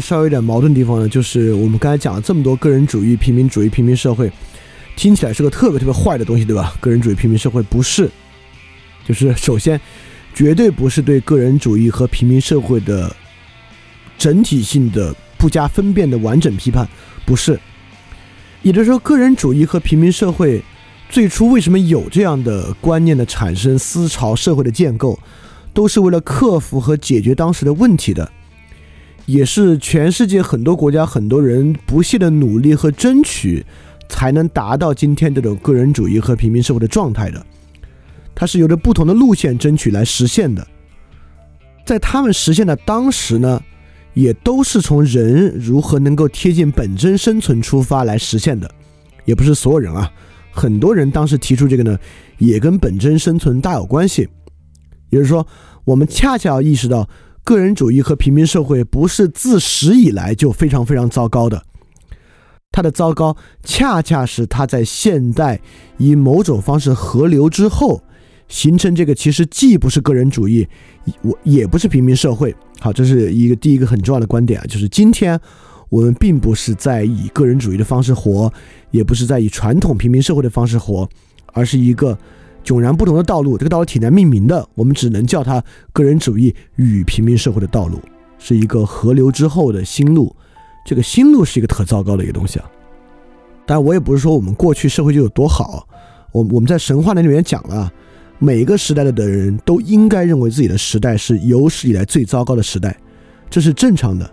[0.00, 4.30] 稍微有点矛盾的地方呢，就是我们刚才讲了这么多个人主义、平民主义、平民社会，
[4.96, 6.74] 听起来是个特别特别坏的东西，对吧？
[6.80, 8.10] 个人主义、平民社会不是，
[9.06, 9.80] 就是首先
[10.34, 13.14] 绝对不是对个人主义和平民社会的
[14.16, 16.88] 整体性的不加分辨的完整批判，
[17.24, 17.58] 不是。
[18.62, 20.62] 也就是说，个人主义和平民社会
[21.08, 25.18] 最初为什么有这样的观念的产生、思潮、社会的建构，
[25.72, 28.30] 都是为了克服和解决当时的问题的。
[29.28, 33.62] 也是全世界很多国家很多人不懈的努力和争取，
[34.08, 37.44] 才能达到今天这种个人主义和平民社会的状态的。
[38.34, 40.66] 它是有着不同的路线争取来实现的。
[41.84, 43.62] 在他们实现的当时呢，
[44.14, 48.70] 也都是从人如何能够贴近本真生存出发来实现的。
[49.26, 50.10] 也不是所有人啊，
[50.50, 51.98] 很多人当时提出这个呢，
[52.38, 54.26] 也跟本真生存大有关系。
[55.10, 55.46] 也就是说，
[55.84, 57.06] 我们恰恰要意识到。
[57.48, 61.64] 个人主义和平民社会不是自始以来就非常非常糟糕的，
[62.70, 65.58] 它的糟糕恰恰是它在现代
[65.96, 68.02] 以某种方式合流之后
[68.48, 70.68] 形成这个其实既不是个人主义，
[71.22, 72.54] 我也不是平民社会。
[72.80, 75.40] 好，这是一个第一个很重要的观点啊，就是今天
[75.88, 78.52] 我们并不是在以个人主义的方式活，
[78.90, 81.08] 也不是在以传统平民社会的方式活，
[81.54, 82.18] 而是一个。
[82.64, 87.98] 迥然不同的道路，这个道路挺难命名的，我们只能叫它个人主义与平民社会的道路，
[88.38, 90.34] 是一个河流之后的新路。
[90.84, 92.70] 这个新路是一个特糟糕的一个东西啊。
[93.66, 95.86] 但，我也不是说我们过去社会就有多好，
[96.32, 97.92] 我我们在神话那里面讲了，
[98.38, 102.96] 每个时代的的人都应该认为自己的时代是有史以来最糟糕的时代，
[103.50, 104.30] 这是正常的。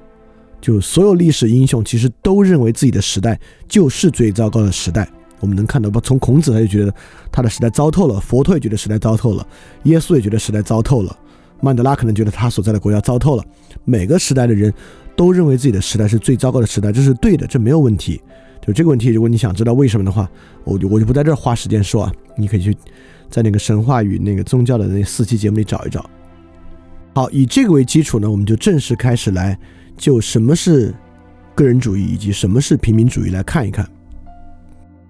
[0.62, 5.08] 就所有历史英雄其实都认为自己的时代就是最糟糕的时代。
[5.46, 6.02] 我们能看到吧？
[6.04, 6.94] 从孔子他就觉得
[7.32, 9.48] 他的时代糟透了，佛陀也觉得时代糟透了，
[9.84, 11.16] 耶稣也觉得时代糟透了，
[11.62, 13.44] 曼德拉可能觉得他所在的国家糟透了。
[13.84, 14.74] 每个时代的人
[15.16, 18.20] 都认为自己的时代是最糟糕的时代，这是对的，这没有问题。
[18.66, 20.28] 就这个问题，如果你想知道为什么的话，
[20.64, 22.76] 我就我就不在这儿花时间说啊，你可以去
[23.30, 26.04] 在那个神话与那个宗教的那四期节目里找一找。
[27.14, 29.56] 好，以这个为基础呢，我们就正式开始来
[29.96, 30.92] 就什么是
[31.54, 33.88] 个人主义以及什么是平民主义来看一看。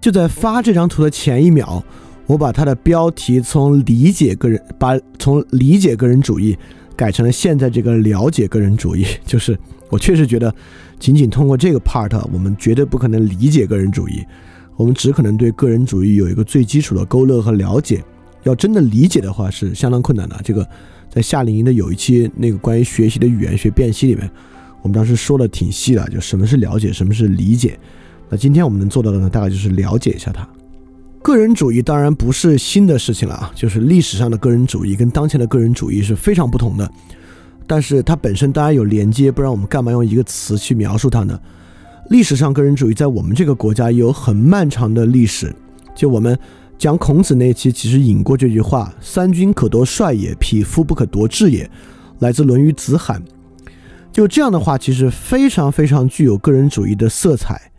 [0.00, 1.82] 就在发这张图的前一秒，
[2.26, 6.56] 我把它的标题从理解个人，把从理解个人主义
[6.94, 9.04] 改成了现在这个了解个人主义。
[9.26, 9.58] 就是
[9.90, 10.54] 我确实觉得，
[10.98, 14.24] 仅仅通过这个 part，我们绝对不可能理解个人主义，
[14.76, 18.02] 我们只可能对个人主义有一个最基础的勾勒和了解。
[18.44, 20.40] 要真的理解的话，是相当困难的。
[20.44, 20.64] 这个
[21.10, 24.30] 在夏令营的有一期那个关于学习的语言学辨析里面，
[24.82, 27.76] 我们当时说的挺细的，就什么是了解，什么是理解。
[28.28, 30.46] 那今天我们能做到的呢，大概就是了解一下它。
[31.22, 36.90] 个人主义当然不是新的事情了啊，就是历史上的个人主义跟当前的个人主义是非常不同的。
[37.66, 41.38] 但是它本身当然有连接，不然我们干嘛用一个词去描述它呢？
[42.10, 45.52] 历史上个人主义在我们这个国家有很漫长的历史。
[45.92, 46.38] 就我们
[46.78, 51.68] 讲孔子那期，其实引过这句话：“三军可夺帅也，匹夫不可夺志也。”
[52.20, 53.20] 来自《论语·子罕》。
[54.12, 57.72] 就这样的话，其实非常非常具有个人主义的色彩。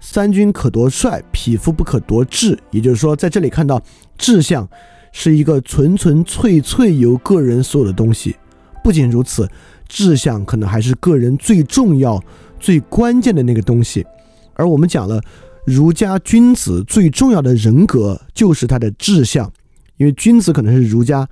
[0.00, 2.58] 三军可夺帅，匹夫不可夺志。
[2.70, 3.80] 也就是说，在这里看到
[4.16, 4.68] 志向
[5.12, 8.34] 是一个纯纯粹粹由个人所有的东西。
[8.82, 9.48] 不仅如此，
[9.86, 12.22] 志向可能还是个人最重要、
[12.58, 14.04] 最关键的那个东西。
[14.54, 15.20] 而我们讲了，
[15.66, 19.52] 儒家君子最重要的人格就是他的志向，
[19.98, 21.28] 因为君子可能是儒家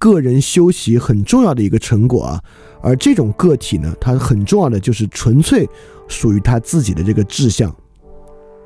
[0.00, 2.42] 个人修习很重要的一个成果啊。
[2.82, 5.68] 而这种个体呢，它很重要的就是纯粹。
[6.08, 7.72] 属于他自己的这个志向，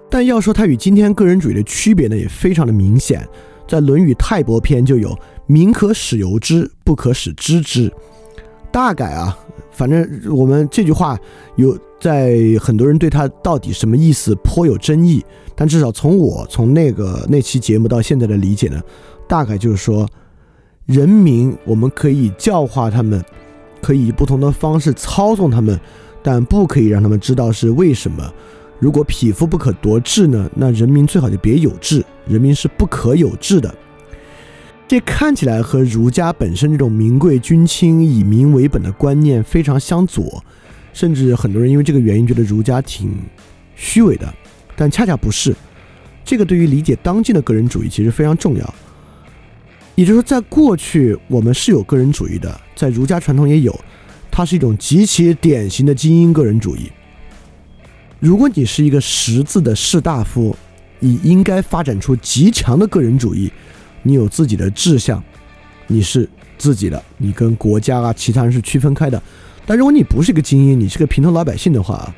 [0.09, 3.29] 但要说它与今天个人主义的区别呢，也非常的明显。
[3.69, 5.15] 在《论语泰伯篇》就有
[5.47, 7.93] “民可使由之，不可使知之”。
[8.73, 9.39] 大概啊，
[9.71, 11.19] 反正我们这句话
[11.57, 15.23] 有在很多人对他到底什么意思颇有争议。
[15.55, 18.81] 但至少从我从那个那期节目到现在的理解呢，
[19.29, 20.09] 大概就是说，
[20.87, 23.25] 人民我们可以教化他们，
[23.81, 25.79] 可以以不同的方式操纵他们。
[26.23, 28.33] 但不可以让他们知道是为什么。
[28.79, 30.51] 如果匹夫不可夺志呢？
[30.55, 33.75] 那人民最好就别有志，人民是不可有志的。
[34.89, 40.43] 这看起来和儒家本身这种民贵君轻、以民为本的观念非常相左，
[40.95, 43.15] 甚至很多人因为这个原因觉得儒家挺
[43.75, 44.33] 虚伪的。
[44.75, 45.55] 但恰恰不是，
[46.25, 48.75] 这个对于理解当今的个人主义其实非常重要。
[49.95, 53.79] 也就是说，在过去我们是有个人主义的，在儒家传统也有。
[54.31, 56.91] 它是一种极其典型的精英个人主义。
[58.19, 60.57] 如果你是一个识字的士大夫，
[60.99, 63.49] 你应该发展出极强的个人主义，
[64.03, 65.23] 你有自己的志向，
[65.87, 69.23] 你是自己的，你跟国家啊其他人是区分开的。
[69.65, 72.13] 但如果你不是一个精英，你是个平头老百姓的话，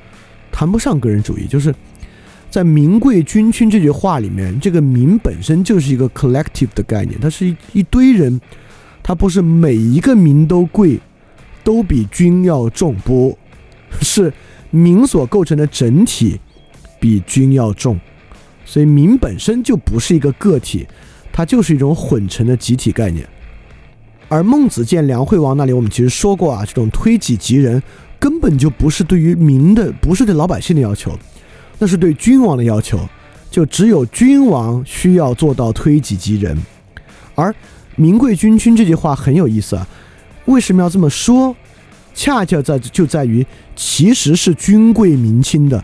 [0.51, 1.47] 谈不上个人主义。
[1.47, 1.75] 就是
[2.51, 8.41] 在“民贵君轻”这句话里面，这个“民”本身就是一个 collective 的概念，它是一一堆人，
[9.03, 10.99] 它不是每一个民都贵，
[11.63, 13.37] 都比君要重，不
[14.01, 14.33] 是
[14.71, 16.41] 民所构成的整体
[16.99, 17.99] 比君要重，
[18.65, 20.87] 所以民本身就不是一个个体，
[21.33, 23.27] 它就是一种混成的集体概念。
[24.29, 27.83] 而孟子见梁惠王那里，我们其实说过啊，这种推己及人，
[28.19, 31.17] 根本就不是对于民的，不是对老百姓的要求，
[31.79, 32.99] 那是对君王的要求。
[33.49, 36.55] 就只有君王需要做到推己及人。
[37.35, 37.55] 而
[37.97, 39.89] “民贵君轻”这句话很有意思啊，
[40.45, 41.57] 为什么要这么说？
[42.13, 45.83] 恰恰在就在于其实是君贵民轻的，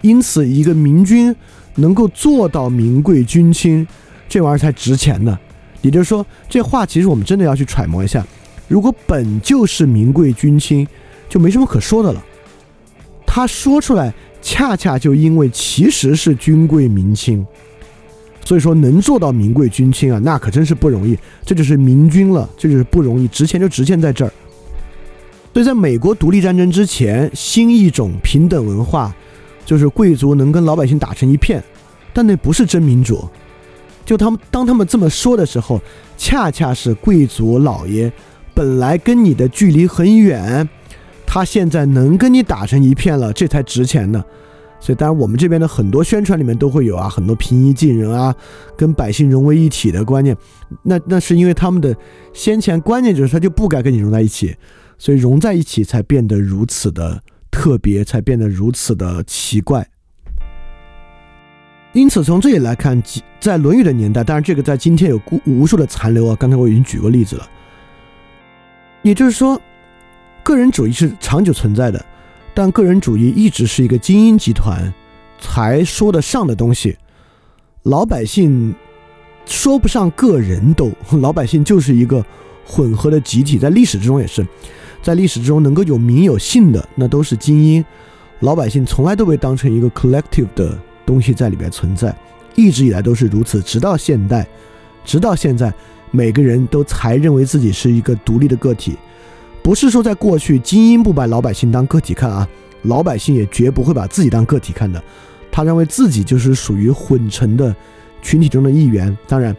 [0.00, 1.34] 因此一个明君
[1.74, 3.86] 能够做到民贵君轻，
[4.26, 5.38] 这玩意儿才值钱呢。
[5.82, 8.24] 也就是说，这话其实我们真的要去揣摩一下。
[8.68, 10.86] 如果本就是民贵君轻，
[11.28, 12.24] 就没什么可说的了。
[13.26, 17.44] 他说出来，恰恰就因为其实是君贵民轻，
[18.44, 21.18] 所以说能做到民贵君轻啊，那可真是不容易。
[21.44, 24.32] 这就是明君了，这就是不容易，值钱就值钱在这儿。
[25.52, 29.14] 所以，在美国独立战争之前，新一种平等文化
[29.64, 31.64] 就是贵族能跟老百姓打成一片，
[32.12, 33.26] 但那不是真民主。
[34.04, 35.80] 就他们当他们这么说的时候，
[36.18, 38.12] 恰恰是贵族老爷
[38.54, 40.68] 本来跟你的距离很远，
[41.36, 44.24] 他现在能跟你打成一片了，这才值钱呢。
[44.80, 48.34] 所以，当然我们这边的很多宣传里面都会有啊，很多平易近人啊，
[48.74, 50.34] 跟百姓融为一体的观念。
[50.82, 51.94] 那那是因为他们的
[52.32, 54.56] 先前观念就是他就不该跟你融在一起，
[54.96, 59.86] 所以融在一起才变得如此的特别，才变得如此的奇怪。
[61.92, 63.02] 因此，从这里来看，
[63.38, 66.36] 在《论语》的年代，当然这个在今天有无数的残留啊。
[66.40, 67.46] 刚才我已经举过例子了。
[69.02, 69.60] 也就是说，
[70.46, 72.06] 个人主义是长久存在的，
[72.54, 74.94] 但个人主义一直是一个精英集团
[75.40, 76.96] 才说得上的东西。
[77.82, 78.72] 老百姓
[79.44, 82.24] 说不上个人都， 老百姓就是一个
[82.64, 83.58] 混合的集体。
[83.58, 84.46] 在历史之中也是，
[85.02, 87.84] 在历史之中能够有名有姓的，那都是精英。
[88.38, 90.78] 老百姓从来都被当成一个 collective 的。
[91.04, 92.14] 东西在里边存在，
[92.56, 94.44] 一直以来都是如此，直到现代，
[95.04, 95.72] 直到现在，
[96.10, 98.96] 每个人都才认为自己是一个独立的个体。
[99.66, 102.48] 不是说在过去精英不把老百姓当个体看啊，
[102.82, 105.02] 老百姓也绝不会把自己当个体看的。
[105.50, 107.74] 他认为自己就是属于混成的
[108.22, 109.18] 群体中的一员。
[109.26, 109.56] 当然，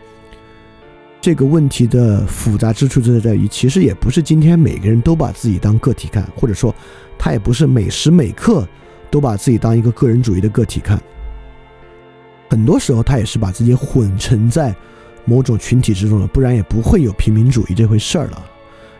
[1.19, 6.74] 这个问题的复杂之处就在于，其实也不是今天每个人都把自己当个体看，或者说，
[7.18, 8.65] 他也不是每时每刻
[9.12, 10.98] 都把自己当一个个人主义的个体看。
[12.50, 14.74] 很多时候，他也是把自己混成在
[15.25, 18.42] 某种群体之中的，不然也不会有平民主义这回事儿了。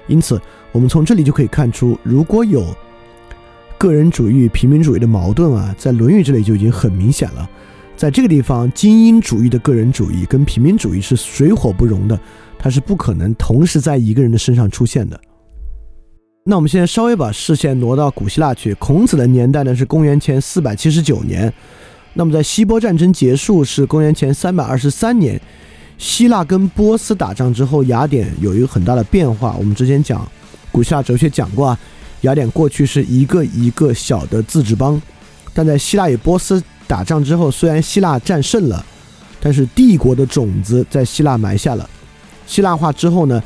[0.08, 0.42] 因此，
[0.78, 2.64] 我们从这里就可以看出，如果有
[3.80, 7.50] 个人主义与平民主义的矛盾啊，在《论语》这里就已经很明显了。
[7.96, 12.20] 在这个地方，精英主义的个人主义跟平民主义是水火不容的，
[12.60, 15.20] 它是不可能同时在一个人的身上出现的。
[16.46, 21.52] 那我们现在稍微把视线挪到古希腊去，孔子的年代呢是公元前四百七十九年。
[22.14, 25.42] 那么，在希波战争结束是公元前三百二十三年，
[25.98, 29.56] 希腊跟波斯打仗之后，雅典有一个很大的变化。
[29.58, 30.28] 我们之前讲
[30.78, 31.80] 古希腊哲学讲过啊，
[32.22, 35.02] 雅典过去是一个一个小的自治邦，
[35.52, 38.86] 但在希腊与波斯打仗之后，虽然希腊战胜了，
[39.42, 41.90] 但是帝国的种子在希腊埋下了。
[42.46, 43.42] 希腊化之后呢，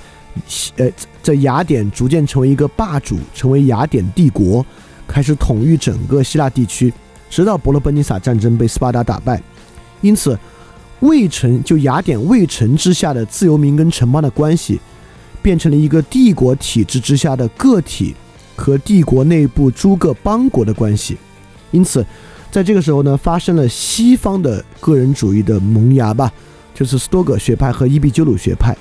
[0.75, 0.91] 呃，
[1.23, 4.65] 在雅典逐渐成为一个霸主，成为雅典帝国，
[5.07, 6.91] 开始统御整个希腊地区。
[7.29, 9.41] 直到伯罗奔尼撒战争被斯巴达打败，
[10.01, 10.37] 因此，
[10.99, 14.81] 卫城就雅典卫城之下的自由民跟城邦的关系，
[15.41, 18.15] 变成了一个帝国体制之下的个体
[18.55, 21.17] 和帝国内部诸个邦国的关系。
[21.71, 22.05] 因此，
[22.51, 26.31] 在这个时候呢，发生了西方的个人主义的萌芽吧，
[26.73, 28.75] 就是斯多葛学派和伊壁鸠鲁学派。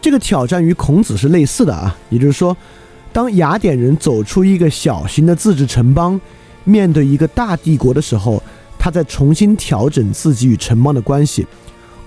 [0.00, 2.56] 这个挑战与孔子是类似的啊，也就是说，
[3.12, 6.20] 当雅典人走出一个小型的自治城邦。
[6.68, 8.42] 面对一个大帝国的时候，
[8.76, 11.46] 他在重新调整自己与城邦的关系。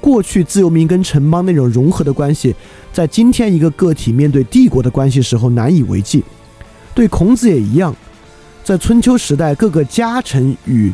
[0.02, 2.56] 过去自由民跟城邦那种融合的关系，
[2.92, 6.24] 在今天一个个体面对帝国的关系时候难以为继。
[6.96, 7.96] 对孔子也一样，
[8.64, 10.92] 在春秋时代，各个家臣与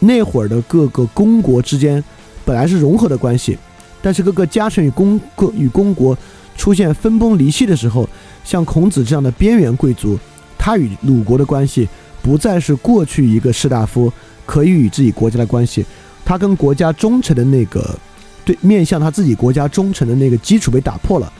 [0.00, 2.02] 那会儿的各个公国之间
[2.44, 3.56] 本来是融合的关系，
[4.00, 6.16] 但是各个家臣与公各与公国
[6.56, 8.08] 出现分崩离析的时候，
[8.44, 10.18] 像孔子这样的边缘贵族，
[10.58, 11.88] 他与鲁国的关系。
[12.22, 14.12] 不再是过去一个士大夫
[14.46, 15.84] 可以与自己国家的关系，
[16.24, 17.98] 他跟国家忠诚的那个
[18.44, 21.32] 对面向他自己国家忠诚的那个基础被打破了，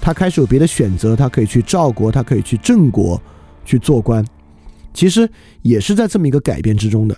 [0.00, 3.20] 他开始有别的选择，他可以去赵国，他可以去郑国
[3.64, 4.24] 去做官，
[4.92, 5.28] 其实
[5.62, 7.16] 也是在这么一个改变之中的。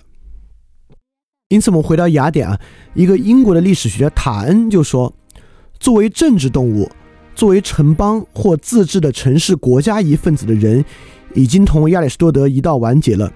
[1.49, 2.59] 因此，我们回到雅典啊，
[2.95, 5.13] 一个英国的历史学家塔恩就说
[5.79, 6.89] ：“作为政治动物，
[7.35, 10.83] 作为城邦或自治的城市国家一份子的人，
[11.35, 13.29] 已经同亚里士多德一道完结了；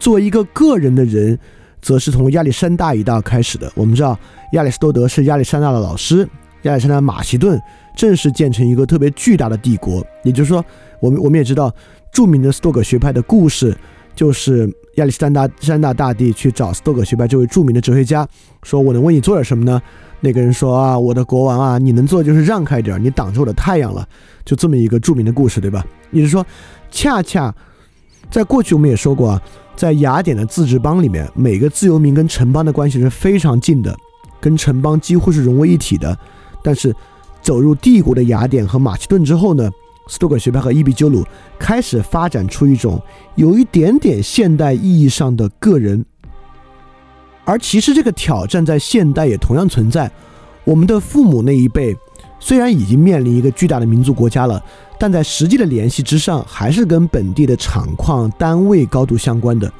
[0.00, 1.38] 作为一个个人的人，
[1.84, 3.70] 则是从亚历山大一道开始的。
[3.74, 4.18] 我们知道，
[4.52, 6.26] 亚里士多德是亚历山大的老师，
[6.62, 7.60] 亚历山大马其顿
[7.94, 10.02] 正式建成一个特别巨大的帝国。
[10.22, 10.64] 也就是说，
[10.98, 11.70] 我们我们也知道，
[12.10, 13.76] 著名的斯多葛学派的故事
[14.16, 18.24] 就是。”亚历山大山大大帝去找斯多葛学派这位著名的哲学家，
[18.62, 19.82] 说：“我能为你做点什么呢？”
[20.22, 24.08] 那个人说：“啊，我的国王啊，你能做就是让开点，你挡住我的太阳了。”
[24.46, 25.84] 就这么一个著名的故事，对吧？
[26.12, 26.46] 也就是说，
[26.92, 27.52] 恰恰
[28.30, 29.42] 在过去我们也说过啊，
[29.76, 33.96] 在雅典的自治邦里面，每个自由民跟城邦的关系是非常近的，
[34.40, 36.16] 跟城邦几乎是融为一体的。
[36.62, 36.94] 但是
[37.42, 39.70] 走入帝国的雅典和马其顿之后呢？
[40.06, 41.24] 斯多葛学派和伊壁鸠鲁
[41.58, 43.00] 开始发展出一种
[43.36, 46.04] 有一点点现代意义上的个人，
[47.46, 50.10] 而其实这个挑战在现代也同样存在。
[50.64, 51.96] 我们的父母那一辈
[52.38, 54.62] 虽然已经面临一个巨大的民族国家了，
[54.98, 59.70] 但在实际的联系之上，还是跟本地的厂矿单位高度相关的。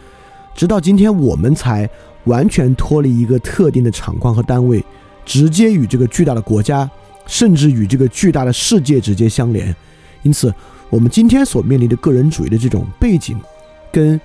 [0.54, 1.88] 直到今天，我们才
[2.25, 4.85] 完全脱离一个特定的厂矿和单位，
[5.25, 6.88] 直接与这个巨大的国家，
[7.26, 9.75] 甚至与这个巨大的世界直接相连。
[10.23, 10.52] 因此，
[10.90, 13.38] 我们今天所面临的个人主义的这种背景，
[13.92, 14.21] 跟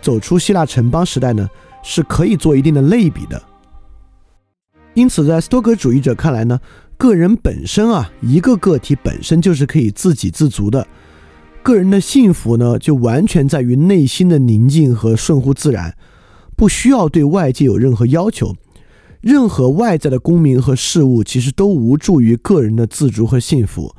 [0.00, 1.48] 走出希腊城邦时代呢，
[1.82, 3.40] 是可以做一定的类比的。
[4.94, 6.60] 因此，在斯多葛主义者看来呢，
[7.02, 10.86] 个人本身啊，一个个体本身就是可以自给自足的，
[11.60, 15.96] 个人的幸福呢，就完全在于内心的宁静和顺乎自然，
[16.56, 18.54] 不需要对外界有任何要求，
[19.20, 23.92] 任何外在的公民和事物其实都无助于个人的自足和幸福。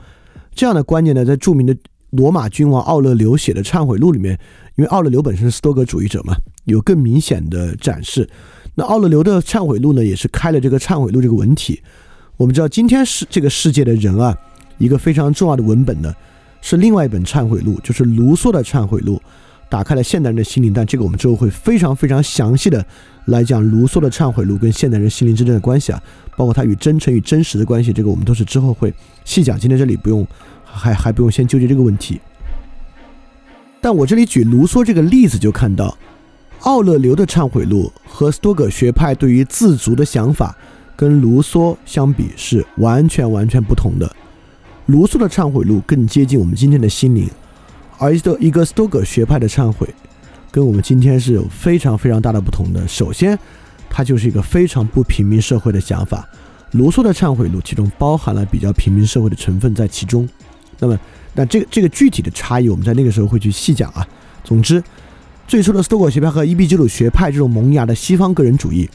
[0.56, 1.76] 这样的观念呢，在著名的
[2.12, 4.40] 罗马君王奥勒留写的《忏悔录》里面，
[4.78, 6.34] 因为奥勒留本身是多葛主义者嘛，
[6.64, 8.30] 有更明显的展示。
[8.76, 11.82] 那奥勒留的《忏悔录》呢，也是开了这个《忏悔录》这个文体。
[12.44, 14.38] 我们知道，今天是这个世界的人啊，
[14.78, 16.14] 一个非常重要的文本呢，
[16.62, 19.16] 是另外一本《忏悔录》，就是卢梭的《忏悔录》，
[19.70, 20.74] 打开了现代人的心灵。
[20.74, 22.86] 但这个我们之后会非常非常详细的
[23.28, 26.04] 来讲卢梭的《忏悔录》跟现代人心灵之间的关系啊。
[26.36, 29.58] 包括它与真诚与真实的关系，这个我们都是之后会细讲。
[29.58, 30.28] 今天这里不用，
[30.66, 32.20] 还还不用先纠结这个问题。
[33.80, 35.98] 但我这里举卢梭这个例子，就看到
[36.60, 40.58] 奥勒留的忏悔录和斯多葛学派对于自足的想法，
[40.96, 44.16] 跟卢梭相比是完全完全不同的。
[44.86, 47.30] 卢梭的忏悔录更接近我们今天的心灵，
[47.98, 49.88] 而一个一个斯多葛学派的忏悔，
[50.52, 52.88] 跟我们今天是有非常非常大的不同的。
[52.88, 53.38] 首先。
[53.96, 56.28] 它就是一个非常不平民社会的想法。
[56.72, 60.28] 卢梭的《忏悔录》其中包含了比较平民社会的成分在其中。
[60.80, 61.00] 那么，
[61.36, 64.04] 那这个这个具体的差异，我们在那个时候会去细讲啊。
[64.44, 64.84] 总之，
[65.48, 68.90] 最初的斯多葛学派和伊壁鸠鲁学派这种萌芽的西方个人主义，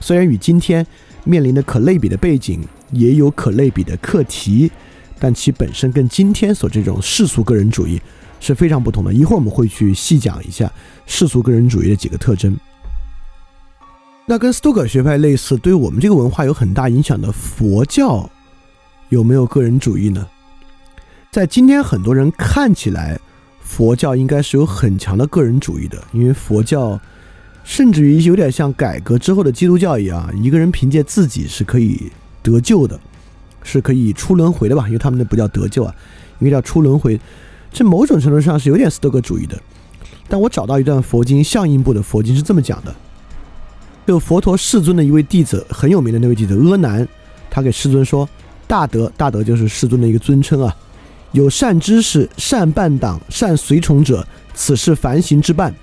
[0.00, 0.86] 虽然与今天
[1.24, 2.60] 面临的可类比的背景
[2.92, 4.70] 也有可类比的课题，
[5.18, 8.00] 但其本身跟今天所这种世俗个人主义
[8.38, 9.12] 是非常不同的。
[9.12, 10.70] 一会儿我们会去细讲一下
[11.06, 12.56] 世俗个人主义的几个特征。
[14.26, 18.28] 那跟斯多葛学派类似，对我们这个文化有很大影响的佛教，
[19.08, 20.26] 有没有个人主义呢？
[21.30, 23.20] 在今天，很多人看起来，
[23.60, 27.00] 佛教应该是有很强的个人主义的，因为佛教
[27.66, 32.98] 甚至于有点像改革之后的基督教一样，一个人凭借自己是可以得救的，
[33.64, 34.86] 是可以出轮回的吧？
[34.86, 35.92] 因为他们那不叫得救啊，
[36.38, 37.20] 应该叫出轮回。
[37.72, 39.60] 这某种程度上是有点斯多葛主义的。
[40.28, 42.94] 但我找到一段佛经，相应部的佛经是这么讲的。
[44.06, 47.06] 就佛陀世尊的一位弟子，很有名的那位弟子阿难，
[47.50, 48.28] 他给世尊说
[48.68, 50.74] ：“大德，大德就是世尊的一个尊称啊。
[51.32, 55.74] 有善知识、善伴党、善随从者，此是凡行之伴。”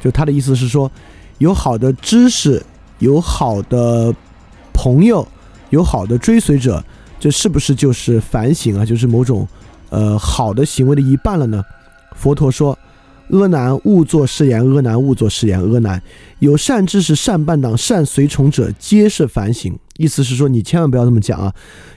[0.00, 0.90] 就他的意思是说，
[1.38, 2.64] 有好的知识，
[2.98, 4.14] 有好的
[4.72, 5.26] 朋友，
[5.70, 6.82] 有好的追随者，
[7.18, 8.84] 这是不是就是反省啊？
[8.84, 9.46] 就是某种
[9.90, 11.62] 呃好的行为的一半了呢？
[12.14, 12.78] 佛陀说。
[13.30, 16.02] 阿难勿作誓言，阿难勿作誓言，阿难
[16.38, 19.78] 有善知识、善伴党、善随从者，皆是反省。
[19.98, 21.52] 意思是说，你千万不要这么讲啊！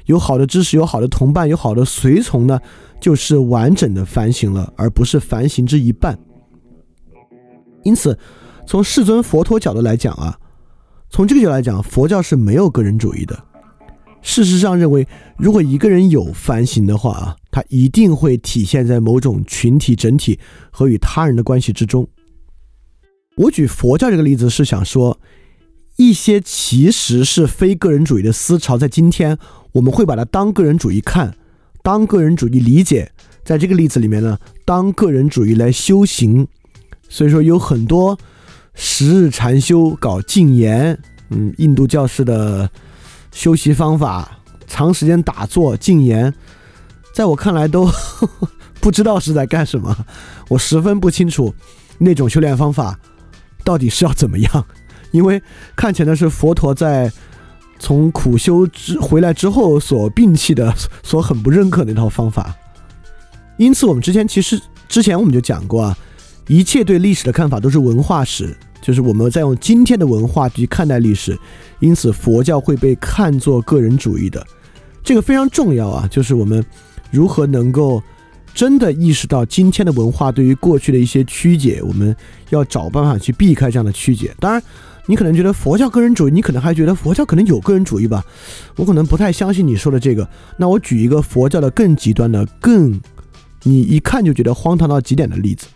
[0.07, 2.59] 有好的知识，有好的同伴，有好的随从呢，
[2.99, 6.19] 就是完整的反省了，而不是反省之一半。
[7.83, 8.17] 因此，
[8.67, 10.37] 从世尊佛陀角度来讲啊，
[11.09, 13.43] 从这个角度来讲，佛教是没有个人主义的。
[14.21, 15.07] 事实上，认为
[15.37, 22.07] 如果一个人有反省的话啊，他一定会体现在某种群体整体和与他人的关系之中。
[23.37, 25.19] 我举佛教这个例子是想说，
[25.95, 29.39] 一些其实是非个人主义的思潮，在今天
[29.71, 31.35] 我们会把它当个人主义看，
[31.81, 33.11] 当个人主义理解，
[33.43, 36.47] 在这个例子里面呢，当个人主义来修行。
[37.13, 38.17] 所以说有很多
[38.73, 40.97] 十日禅修、搞静言，
[41.29, 42.69] 嗯，印度教式的
[43.33, 46.33] 修习方法，长时间打坐静言，
[47.13, 47.85] 在我看来都
[48.79, 49.93] 不知道是在干什么，
[50.47, 51.53] 我十分不清楚
[51.97, 52.97] 那种修炼方法
[53.65, 54.65] 到底是要怎么样，
[55.11, 55.43] 因为
[55.75, 57.11] 看起来是佛陀在
[57.77, 62.55] 从苦修之回来之后所摒弃的，所很不认可的那套方法。
[63.57, 65.97] 因此，我们之前其实之前我们就讲过啊。
[66.47, 71.37] 一切对历史的看法都是文化史，就是我们在用今天的文化去看待历史，
[71.79, 74.45] 因此佛教会被看作个人主义的，
[75.03, 76.07] 这个非常重要啊！
[76.11, 76.63] 就是我们
[77.11, 78.01] 如何能够
[78.53, 82.13] 真的意识到今天的文化对于过去的一些曲解，我们
[82.49, 84.35] 要找办法去避开这样的曲解。
[84.39, 84.61] 当然，
[85.05, 88.25] 你可能觉得佛教个人主义，你可能还觉得佛教可能有个人主义吧？
[88.75, 90.27] 我可能不太相信你说的这个。
[90.57, 92.99] 那我举一个佛教的更极端的、更
[93.63, 95.67] 你一看就觉得荒唐到极点的例子。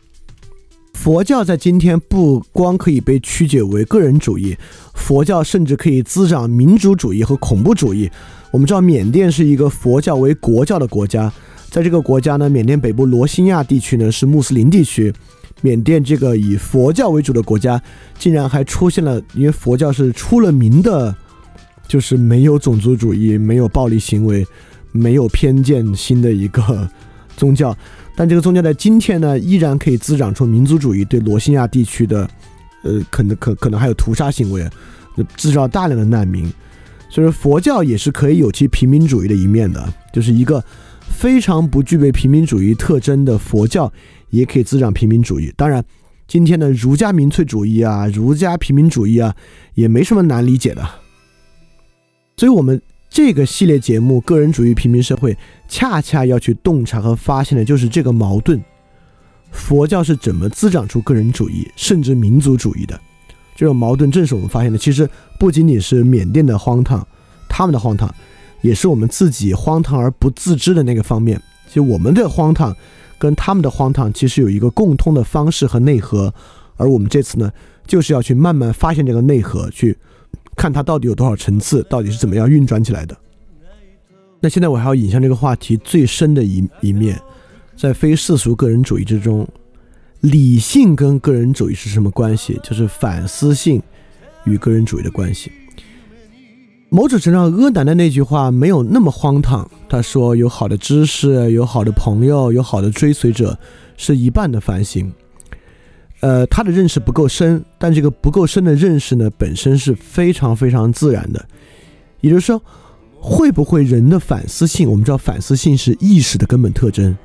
[1.05, 4.57] 佛教在今天不光可以被曲解为个人主义，
[4.95, 8.09] 佛教甚至可以滋长民族主义和恐怖主义。
[8.50, 11.31] 我们知道缅甸是一个佛教为国教的国家，
[11.69, 15.13] 在这个国家呢，缅甸北部罗兴亚地区呢是穆斯林地区，
[15.62, 17.79] 缅甸这个以佛教为主的国家，
[18.17, 21.15] 竟然还出现了，因为佛教是出了名的，
[21.88, 24.43] 就是没有种族主义、没有暴力行为、
[24.91, 26.89] 没有偏见心的一个
[27.38, 27.77] 宗教。
[28.17, 32.25] 但这个宗教在今天呢，依然可以滋长出民族主义，对罗兴亚地区的，
[32.83, 34.66] 呃，可能可可能还有屠杀行为，
[35.35, 36.46] 制造大量的难民。
[37.09, 40.63] 所以说，佛教也是可以有其平民主义的一面的，就是一个
[41.09, 43.92] 非常不具备平民主义特征的佛教，
[44.29, 45.53] 也可以滋长平民主义。
[45.57, 45.83] 当然，
[46.25, 49.35] 今天的儒家民粹主义啊，儒家平民主义啊，
[49.74, 50.81] 也没什么难理解的。
[52.37, 52.81] 所以，我们。
[53.15, 55.33] 这个系列节目《个人主义平民社会》，
[55.69, 58.61] 恰恰要去洞察和发现的就是这个矛盾：
[59.51, 62.99] 佛教是怎么滋长出个人主义甚至民族主义的？
[63.55, 64.77] 这种矛盾正是我们发现的。
[64.77, 67.07] 其实不仅仅是缅甸的荒唐，
[67.47, 68.13] 他们的荒唐，
[68.59, 71.41] 也是我们自己荒唐而不自知的那个方面。
[71.69, 72.75] 其实我们的荒唐
[73.17, 76.33] 跟他们的荒唐其实有一个共通的方式和内核，
[76.75, 77.49] 而我们这次呢，
[77.87, 79.97] 就是要去慢慢发现这个内核，去。
[80.55, 83.15] 看它到底有多少层次，到底是怎么样运转起来的。
[84.41, 87.19] 那现在我还要引向这个话题最深的一一面，
[87.75, 89.48] 在非世俗个人主义之中，
[90.19, 92.59] 理性跟个人主义是什么关系？
[92.63, 93.81] 就是反思性
[94.45, 95.51] 与个人主义的关系。
[96.89, 99.69] 某种程度上，阿南的那句话没有那么荒唐。
[99.89, 103.57] 他说：“有好的知识，有好的朋友，有好的追随者，
[103.98, 105.11] 是一半的反省。”
[106.25, 111.46] 呃，他的认识不够深，但这个不够深的认识呢，本身是非常非常自然的。
[112.20, 112.59] 也就是说，
[113.20, 114.90] 会不会人的反思性？
[114.90, 117.16] 我们知道反思性是意识的根本特征，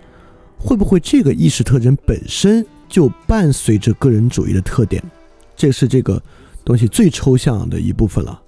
[0.59, 5.03] 会不会这个意识特征本身就伴随着个人主义的特点？
[5.57, 6.23] 这是这个
[6.63, 8.39] 东西最抽象的一部分了。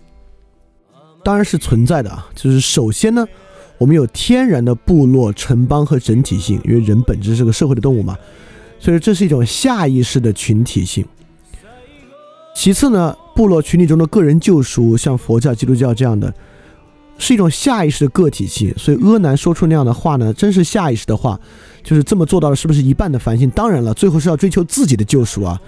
[1.25, 3.27] 当然是存在的啊，就是首先呢，
[3.79, 8.19] 我们有天然的部落、城邦和整体性，因为人本质是个社会的动物嘛。
[8.83, 11.07] 所以这是一种下意识的群体性。
[12.53, 16.35] 其次呢，部落群体中的个人救赎，像佛教、基督教这样的，
[17.17, 18.75] 是一种下意识的个体性。
[18.77, 21.39] 所以阿难说出那样的话呢，真是下意识的话，
[21.85, 23.49] 就是这么做到了，是不是一半的反省？
[23.51, 25.61] 当然了，最后是要追求自己的救赎啊，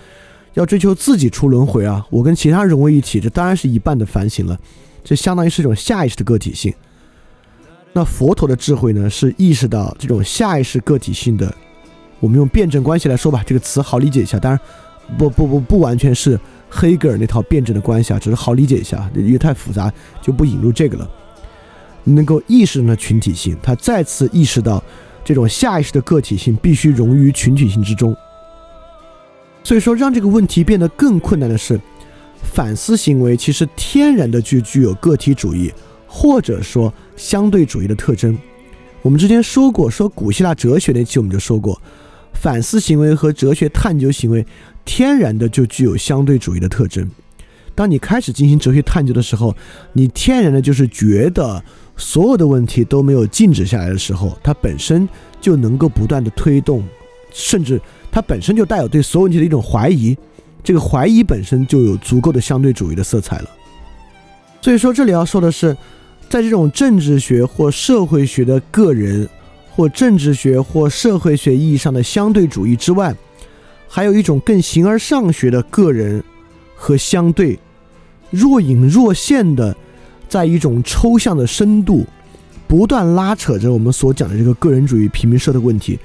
[0.54, 2.04] 要追求自己出轮回啊。
[2.10, 4.58] 我跟其他人融为一体，这当然是一半的反省了。
[5.04, 6.74] 这相当于是一种下意识的个体性。
[7.92, 11.54] 那佛陀的智慧呢，是意识到这种下意识个体性的。
[12.24, 14.38] 我们用辩证关系来说吧，这个词好理解一下。
[14.38, 14.58] 当然，
[15.18, 21.06] 不不不不完全是黑格尔那套辩证的关系啊，只是好理解一下，因为太复杂就不引入这个了。
[22.04, 24.82] 能够意识到群体性，他再次意识到
[25.22, 28.16] 这种下意识的个体性必须融于群体性之中。
[29.62, 31.78] 所以说，让这个问题变得更困难的是，
[32.42, 35.70] 反思行为其实天然的就具有个体主义
[36.06, 38.34] 或者说相对主义的特征。
[39.02, 41.78] 我们之前说过，说古希腊哲学那期我们就说过。
[42.34, 44.46] 反思行为和哲学探究行为，
[44.84, 47.10] 天然的就具有相对主义的特征。
[47.74, 49.56] 当你开始进行哲学探究的时候，
[49.94, 51.62] 你天然的就是觉得
[51.96, 55.08] 所有的问题都没有静止下来的时候，它本身
[55.40, 56.84] 就能够不断的推动，
[57.32, 57.80] 甚至
[58.12, 60.16] 它本身就带有对所有问题的一种怀疑。
[60.62, 63.50] 这个怀疑本身就有足够的相对主义的色彩了。
[64.60, 65.76] 所以说，这里要说的是，
[66.28, 69.28] 在这种政治学或社会学的个人。
[69.74, 73.12] 或政治学或社会学意义上的相对主义之外，
[73.88, 76.22] 还有一种更形而上学的个人
[76.76, 77.58] 和相对，
[78.30, 79.76] 若隐若现的，
[80.28, 82.06] 在一种抽象的深度，
[82.68, 85.98] 不断拉扯着我们所讲的这个个人主义平民社的问题，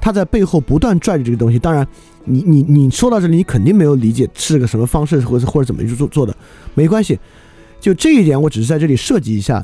[0.00, 1.58] 他在背后不断拽着这个东西。
[1.58, 1.86] 当然，
[2.24, 6.34] 你你你说到这里，你肯定没有理解是个什么方式，或者或者怎么去做做的，
[6.72, 7.18] 没关系。
[7.78, 9.62] 就这一点，我只是在这里设计一下，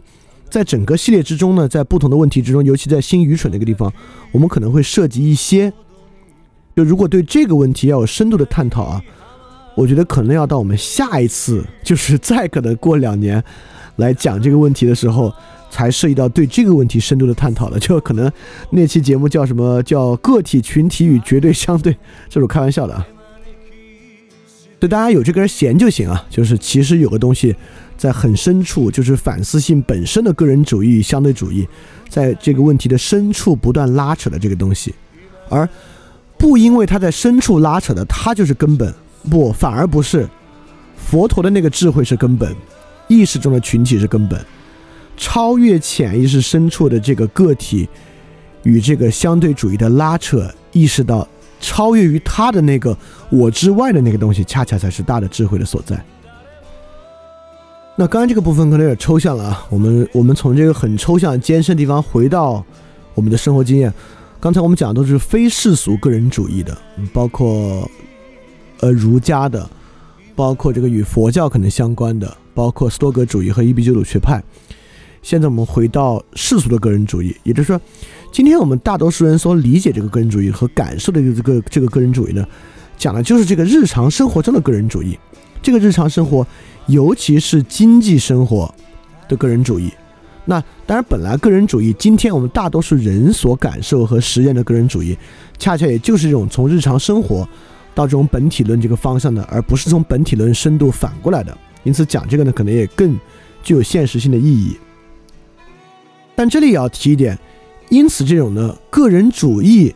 [0.50, 3.92] 在整个系列之中呢，在不同的问题之中，尤其在新愚蠢那个地方，
[4.32, 5.72] 我们可能会涉及一些。
[6.74, 9.02] 就如果对这个问题要有深度的探讨啊，
[9.74, 13.42] 我觉得可能要到我们下一次，就是再可能过两年
[13.96, 15.32] 来讲这个问题的时候。
[15.68, 18.30] 才涉及到对这个问题深度的探讨了，就可能
[18.70, 21.92] 那期节目叫什么叫个体、群体与绝对相对，
[22.28, 23.06] 这是我开玩笑的啊。
[24.78, 27.54] 对大家有这根弦就行啊，就是其实有个东西
[27.96, 31.66] 在很深处，就是反思性本身的个人主义与相对主义，
[32.08, 34.94] 在这个问题的深处不断拉扯的这个东西，
[35.48, 35.68] 而
[36.38, 38.94] 不因为它在深处拉扯的，它就是根本，
[39.30, 40.28] 不，反而不是。
[40.96, 42.54] 佛陀的那个智慧是根本，
[43.08, 44.44] 意识中的群体是根本。
[45.16, 47.88] 超越潜意识深处的这个个体
[48.64, 51.26] 与这个相对主义的拉扯，意识到
[51.60, 52.96] 超越于他的那个
[53.30, 56.00] 我之外的那个东西，恰恰才是大的智慧的所在。
[57.96, 62.62] 那刚刚这个部分可能有点抽象了啊，我们我们从这个很抽象艰深的地方回到
[63.14, 63.92] 我们的生活经验。
[64.38, 66.76] 刚才我们讲的都是非世俗个人主义的，
[67.12, 67.90] 包括
[68.80, 69.68] 呃儒家的，
[70.34, 74.42] 包括这个与佛教可能相关的，包括斯多格主义和伊壁鸠鲁学派。
[75.22, 77.80] 现在我们回到世俗的个人主义，也就是说，
[78.30, 82.46] 今天我们大多数人所理解这个个人主义和感受的这个这个个人主义呢，
[82.96, 85.18] 讲的就是这个日常生活中的个人主义。
[85.62, 86.46] 这个日常生活，
[86.86, 88.72] 尤其是经济生活
[89.28, 89.90] 的个人主义。
[90.44, 95.18] 那当然，本来个人主义，今天我们大多数人所感受和实验的个人主义，
[95.58, 97.48] 恰恰也就是这种从日常生活
[97.96, 101.56] 到这种本体论这个方向的，而不是从本体论深度反过来的。
[101.82, 103.18] 因此，讲这个呢，可能也更
[103.64, 104.76] 具有现实性的意义。
[106.36, 107.36] 但这里也要提一点，
[107.88, 109.92] 因此这种呢，个人主义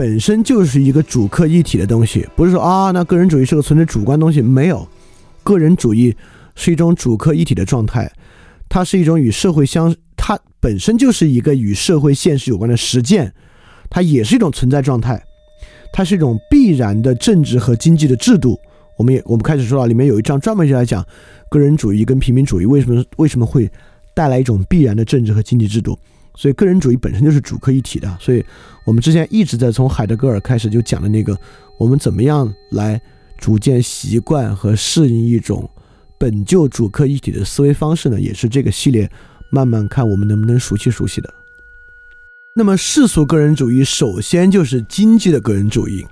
[0.00, 4.88] 本身就是一个主客一体的东西，不是说啊，那个人主义是个存在主观东西，没有，
[5.44, 6.16] 个人主义
[6.54, 8.10] 是一种主客一体的状态，
[8.66, 13.30] 它是一种与社会相，它本身就是一个与社会现实有关的实践，
[13.90, 15.22] 它也是一种存在状态，
[15.92, 18.58] 它是一种必然的政治和经济的制度。
[18.96, 21.04] 我们也我们开始说到里面有一章专门就来讲
[21.50, 23.70] 个人主义跟平民主义为什么为什么会。
[24.12, 25.96] 带来一种必然的政治和经济制度，
[26.40, 28.16] 所以个人主义本身就是主客一体的。
[28.18, 28.42] 所以
[28.86, 31.38] 我们之前一直在从海德格尔开始就讲的那个，
[31.78, 32.98] 我们怎么样来
[33.36, 35.68] 逐渐习惯和适应一种
[36.18, 38.18] 本就主客一体的思维方式呢？
[38.18, 39.10] 也是这个系列
[39.50, 41.30] 慢慢看我们能不能熟悉熟悉的。
[42.56, 46.06] 那么世俗个人主义首先就是经济的个人主义，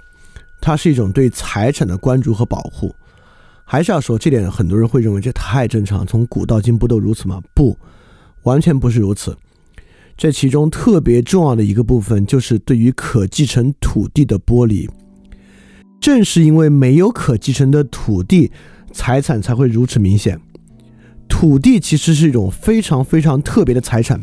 [0.60, 2.94] 它是一种对财产的关注和保护。
[3.64, 7.42] 还是要说这点，很多人会认为这太正常，从古到今不都如此吗？
[7.54, 7.74] 不。
[8.44, 9.36] 完全不是如此，
[10.18, 14.90] 这其中特别重要的一个部分就是对于可继承土地的剥离。
[16.00, 18.50] 正是因为没有可继承的土地，
[18.92, 20.36] 财产才会如此明显。
[21.28, 24.20] 土地其实是一种非常非常特别的财产。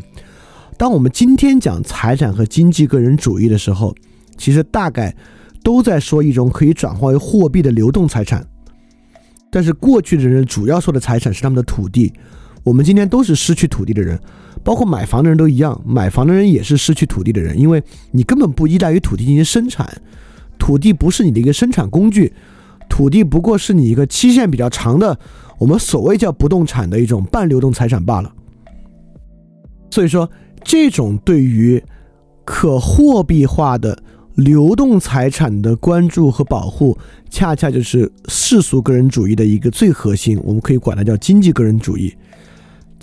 [0.78, 3.96] 当我们今天讲财产和经济个人主义的时候，
[4.38, 5.16] 其实大概
[5.64, 8.46] 都在说一种可以转化为货币的流动财产。
[9.50, 12.12] 但是过去的人主要说的财产是他们的土地。
[12.66, 14.20] 我们今天都是失去土地的人，
[14.64, 15.80] 包括买房的人都一样。
[15.86, 20.02] 买房的人也是失去土地的人，因为你根本不依赖于土地进行生产，
[20.58, 22.34] 土地不是你的一个生产工具，
[22.90, 25.20] 土地不过是你一个期限比较长的，
[25.60, 28.34] 我们所谓叫不动产的一种半流动财产罢了。
[29.92, 30.28] 所以说，
[30.64, 31.82] 这种对于
[32.44, 34.02] 可货币化的
[34.34, 36.98] 流动财产的关注和保护，
[37.30, 42.12] 恰恰就是世俗个人主义的一个最核心，我们可以管它叫经济个人主义。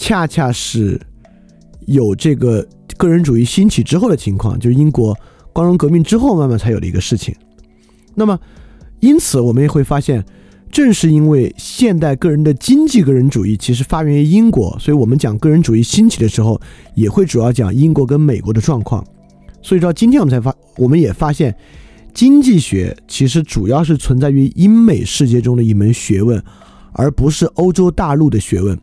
[0.03, 1.01] 恰恰是
[1.87, 5.17] 有这个个人主义兴起之后的情况，就是英国
[5.53, 7.33] 光荣革命之后慢慢才有的一个事情。
[8.17, 8.37] 那么，
[8.99, 10.25] 因此我们也会发现，
[10.73, 16.61] 正是因为现代个人的经济个人主义其实发源于英国，所以我们讲个人主义兴起的时候，
[16.97, 19.07] 也会主要讲英国跟美国的状况。
[19.63, 21.57] 所以说，今天我们才发，我们也发现，
[22.13, 26.43] 经济学其实主要是存在于英美世界中的一门学问，
[26.93, 28.77] 而不是欧洲大陆的学问。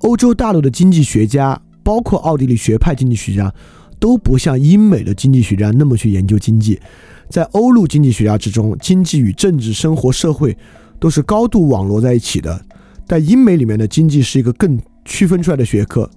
[0.00, 3.52] 欧洲大陆的经济学家，包括奥地利学派经济学家，
[3.98, 6.80] 都不像英美的经济学家那么去研究经济。
[7.28, 10.56] 在欧陆经济学家之中，经济与政治、生活、社会
[10.98, 12.64] 都是高度网络在一起的。
[13.06, 16.10] 在英美里面的经济是一个更区分出来的学科。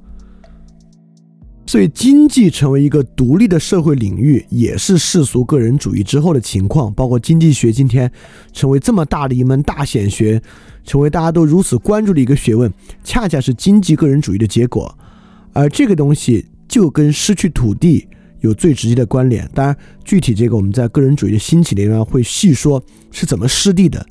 [1.65, 6.93] 所以，经济成为一个独立的社会领域，也是世俗个人主义之后的情况。
[6.93, 8.12] 包括经济学今天
[8.52, 10.41] 成为这么大的一门大显学。
[10.86, 12.69] 成为大家都如此关注的一个学问，
[13.06, 14.93] 恰恰是经济个人主义的结果。
[15.54, 18.06] 而这个东西就跟失去土地
[18.41, 19.49] 有最直接的关联。
[19.54, 24.06] 当然，具体这个我们在个人主义的兴起里面会细说是怎么失地的。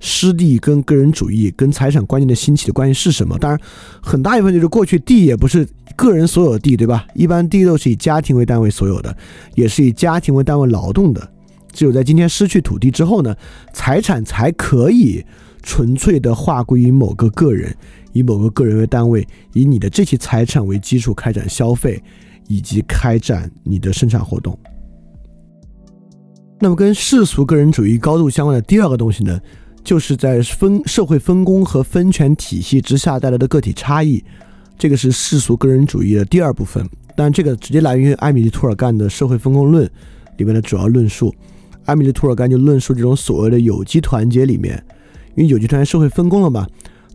[0.00, 3.38] 失地跟个人主义、跟财产观念的兴起的关系是什么？
[3.38, 3.60] 当然，
[4.02, 7.06] 很大一部分就是过去地也不是个人所有地，对吧？
[7.14, 9.16] 一般地都是以家庭为单位所有的，
[9.54, 11.32] 也是以家庭为单位劳动的。
[11.72, 13.34] 只有在今天失去土地之后呢，
[13.72, 15.24] 财产才可以
[15.62, 17.74] 纯粹的划归于某个个人，
[18.12, 22.02] 以某个个人为单位，以你的这些财产为基础开展消费
[22.48, 24.58] 以及开展你的生产活动。
[26.58, 29.38] 那么，跟世俗个人主义高度相关的第二个东西呢？
[29.86, 34.22] 就是在分社会分工和分权体系之下带来的个体差异，
[34.76, 36.84] 这个是世俗个人主义的第二部分。
[37.14, 39.86] 但这个直接来源于艾米丽·托尔干的《社会分工论》
[40.38, 41.32] 里面的主要论述。
[41.84, 44.84] 艾米丽·托尔干就论述这种所谓的有机团结里面，
[45.36, 46.66] 因为有机团结社会分工了嘛，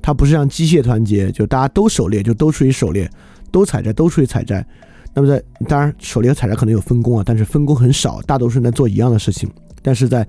[0.02, 3.08] 它不是像机械团结，就大家都狩猎，就都出去狩猎，
[3.52, 4.66] 都采摘，都出去采摘。
[5.14, 9.50] 那么在当然狩猎和采摘可能有分工啊，但是分工很少，大多数人在做一样的事情。
[9.82, 10.26] 但是在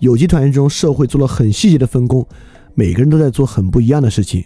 [0.00, 2.26] 有机团结中，社会做了很细节的分工，
[2.74, 4.44] 每个人都在做很不一样的事情，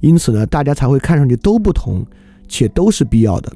[0.00, 2.04] 因此呢，大家才会看上去都不同，
[2.48, 3.52] 且都是必要的。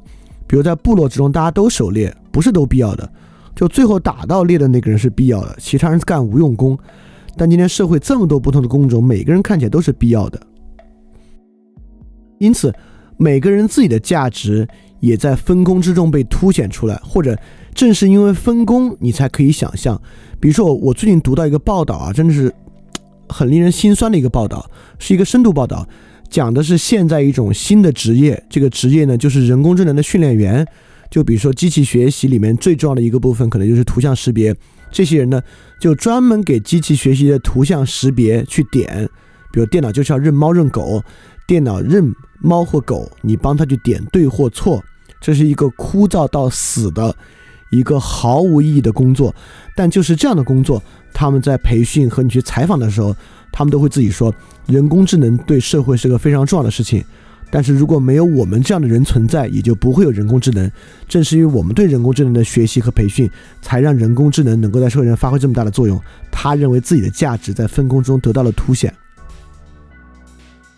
[0.47, 3.11] 比如在部落之中，大家都狩猎，不是都必要的，
[3.55, 6.77] 就最后打到猎的那个人是必要的，其他人干无用功。
[7.37, 10.39] 但今天社会这么多不同的工种，每个人看起来都是必要的，
[12.37, 12.73] 因此
[13.17, 14.67] 每个人自己的价值
[14.99, 17.35] 也在分工之中被凸显出来，或者
[17.73, 19.99] 正是因为分工，你才可以想象。
[20.39, 22.53] 比如说，我我最近读到一个报道啊，真的是
[23.29, 25.87] 很令人心酸的一个报道，是一个深度报道，
[26.29, 30.65] 讲的是现在一种新的职业，这个职业呢就是人工智能的训练员。
[31.09, 34.55] 就比如说机器学习里面最重要的一个部分，可能就是图像识别。
[34.89, 35.41] 这些人呢，
[35.79, 39.07] 就专门给机器学习的图像识别去点，
[39.51, 41.03] 比如电脑就是要认猫认狗，
[41.45, 44.81] 电脑认猫或狗，你帮他去点对或错，
[45.19, 47.13] 这是一个枯燥到死的。
[47.71, 49.33] 一个毫无意义的工作，
[49.75, 50.81] 但就是这样的工作，
[51.11, 53.15] 他们在培训和你去采访的时候，
[53.51, 54.31] 他们都会自己说，
[54.67, 57.03] 人工智能对社会是个非常重要的事情。
[57.53, 60.71] 但是如果没有我们这样的人存在，也就不会有人工智能。
[61.05, 63.29] 正是因为我们对人工智能的学习和培训，
[63.61, 65.99] 才让人工智能能够在社会上发挥这么大的作用。
[66.31, 68.93] 他认为自己的价值在分工中得到了凸显。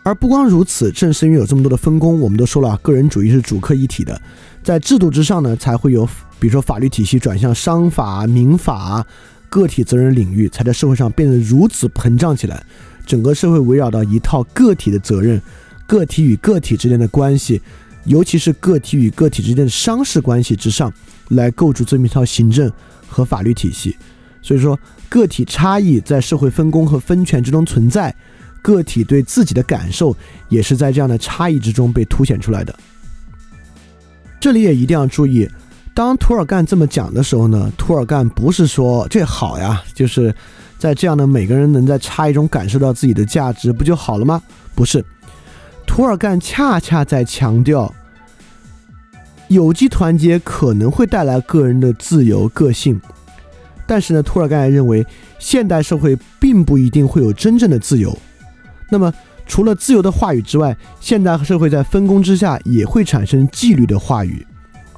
[0.02, 4.20] 而不光如此，正是因为有这么多的分工，我们都说了，个人主义是主客一体的，
[4.64, 6.08] 在制度之上呢，才会有。
[6.40, 9.06] 比如说，法律体系转向商法、民法、
[9.50, 12.62] 个体责任领域，才在社会上变得如此膨胀起来。
[13.06, 15.42] 整个社会围绕到一套个体的责任、
[15.88, 17.62] 个体与个体之间的关系，
[18.04, 20.92] 尤其是个体与个体之间的商事关系之上，
[21.30, 22.70] 来构筑这么一套行政
[23.08, 23.96] 和法律体系。
[24.42, 28.14] 所以说，个体差异在社会分工和分权之中存在，
[28.62, 30.14] 个体对自己的感受
[30.50, 32.78] 也是在这样的差异之中被凸显出来的。
[34.44, 35.50] 这里也一定要注意。
[35.94, 40.36] 当图尔干这么讲的时候呢，图尔干不是说这好呀，就是
[40.78, 44.44] 在这样的每个人能在差异中感受到自己的价值，不就好了吗？
[44.76, 45.02] 不是，
[45.88, 47.94] 图尔干恰恰在强调，
[49.48, 53.00] 有机团结可能会带来个人的自由个性，
[53.88, 55.08] 但是呢，图尔干认为，
[55.40, 58.14] 现代社会并不一定会有真正的自由。
[58.90, 59.14] 那么，
[59.46, 64.46] 除了自由的话语之外，现代社会在分工之下也会产生纪律的话语。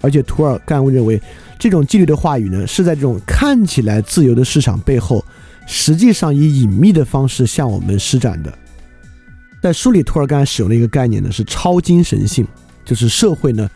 [0.02, 1.20] 而且，图尔干认为，
[1.58, 5.26] 这种纪律的话语呢，是在这种看起来自由的市场背后，
[5.66, 8.54] 实际上以隐秘的方式向我们施展的。
[9.62, 12.48] 在书里，图尔干使用的一个概念呢，是超精神性，
[12.84, 13.68] 就是社会呢，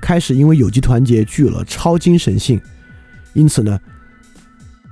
[0.00, 2.60] 开始因为有机团结具有了超精神性，
[3.32, 3.78] 因此呢，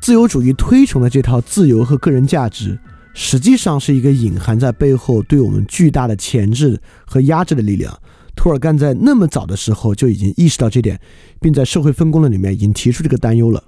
[0.01, 2.79] 自由主义推崇的这套自由和个人价值，
[3.15, 7.99] 实际上是一个隐含在背后对我们巨大的钳制和压制的力量。
[8.37, 11.01] 图尔干在那么早的时候就已经意识到这点，
[11.41, 13.63] 并在社会分工论里面已经提出这个担忧了。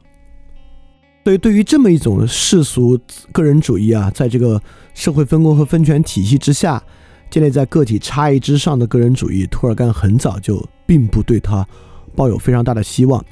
[1.23, 2.99] 所以，对于这么一种世俗
[3.33, 4.61] 个人主义啊，在这个
[4.95, 6.83] 社会分工和分权体系之下
[7.31, 11.67] 建立在个体差异之上的个人主义，图尔干很早就并不对他
[12.15, 13.25] 抱有非常大的希望。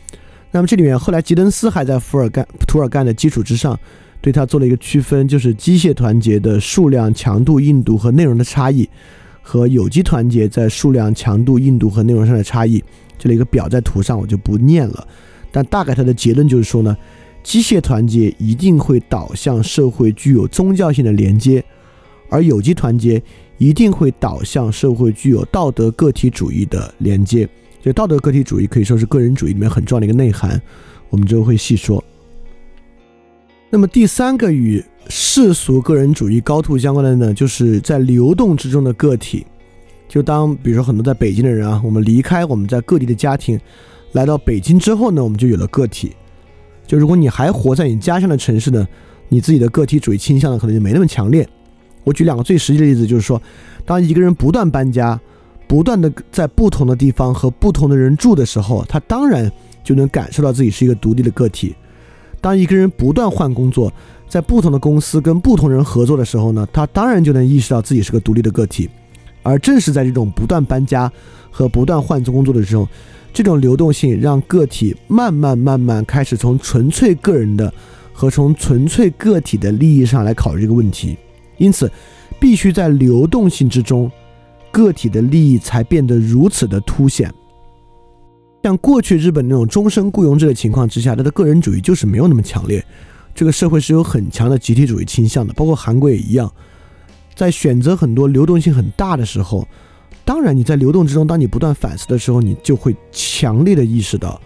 [0.50, 3.78] 那么，这里面后来吉登斯还在福尔干图尔干的基础之上
[4.24, 8.88] 对它做了一个区分，就是机械团结的数量、强度、硬度和内容的差异。
[9.42, 12.82] 和有机团结在数量、强度、硬度和内容上的差异，
[13.18, 15.06] 这里一个表在图上，我就不念了。
[15.52, 16.96] 但大概它的结论就是说呢，
[17.42, 21.62] 机械团结一定会导向社会具有宗教性的连接，
[22.30, 23.22] 而有机团结
[23.58, 27.46] 一定会导向社会具有道德个体主义的连接。
[27.82, 30.58] 就道德个体主义可以说是个人主义里面很重要的一个内涵，
[31.10, 32.02] 我们之后会细说。
[33.70, 39.44] 那么第三个与世俗个人主义高度相关的呢，就是在流动之中的个体，
[40.08, 43.58] 就当比如说很多在北京的人啊，我们离开我们在各地的家庭，
[44.12, 46.12] 来到北京之后呢，我们就有了个体。
[46.86, 48.86] 就如果你还活在你家乡的城市呢，
[49.28, 51.48] 你自己的个体主义倾向呢，可能就没那么强烈。
[52.04, 53.42] 我举两个最实际的例子，就是说，
[53.84, 55.18] 当一个人不断搬家，
[55.66, 59.50] 不断的在不同的地方和不同的人住的时候，他当然
[59.82, 61.74] 就能感受到自己是一个独立的个体。
[62.44, 63.90] 当一个人不断换工作，
[64.28, 68.86] 在不同的公司跟不同人合作的时候呢，他当然就能意识到自己是个独立的个体。
[69.42, 71.10] 而正是在这种不断搬家
[71.50, 72.86] 和不断换工作的时候，
[73.32, 77.72] 这种流动性让个体慢慢慢慢开始从纯粹个人的
[78.12, 81.16] 和从纯粹个体的利益上来考虑这个问题。
[81.56, 81.90] 因此，
[82.38, 84.12] 必须在流动性之中，
[84.70, 87.32] 个体的利益才变得如此的凸显。
[88.64, 92.82] 像过去日本那种终身雇佣制的情况之下，他的个人主义就是没有那么强烈。
[93.34, 96.50] 这个社会是有很强的集体主义倾向的，包括韩国也一样。
[97.34, 99.68] 在选择很多流动性很大的时候，
[100.24, 104.40] 当然你在流动之中，当你不断反思的时候，你就会强烈的意识到，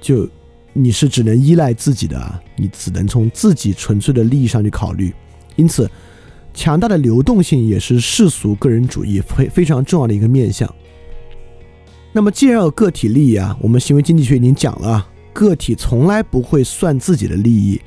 [0.00, 0.28] 就
[0.72, 5.14] 你是只能依赖自己的，你只能从自己纯粹的利益上去考虑。
[5.54, 5.88] 因此。
[6.54, 10.68] 强大的流动性也是世俗个人主义非非常重要的一个面向。
[12.12, 17.80] 那么，既然有个体利益啊，我们行为经济学已经讲了，个体从来不会算自己的利益，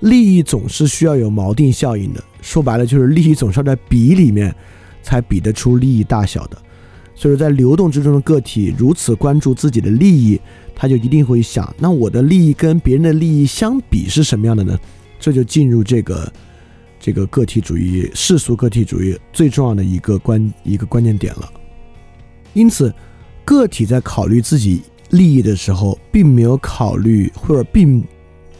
[0.00, 2.22] 利益总是需要有锚定效应的。
[2.42, 4.54] 说白了，就是利益总是要在比里面
[5.02, 6.58] 才比得出利益大小的。
[7.14, 10.40] 所以说，在流动之中的个体如此关注自己的利益，
[10.74, 14.78] 他就一定会想：那我的利益跟别人的利益相比是什么样的呢？
[15.18, 16.32] 这就进入这个。
[17.02, 21.50] 这个个体主义、世俗个体主义最重要的一个关一个关键点了。
[22.52, 22.94] 因此，
[23.50, 28.00] 个体在考虑自己利益的时候，并没有考虑或者并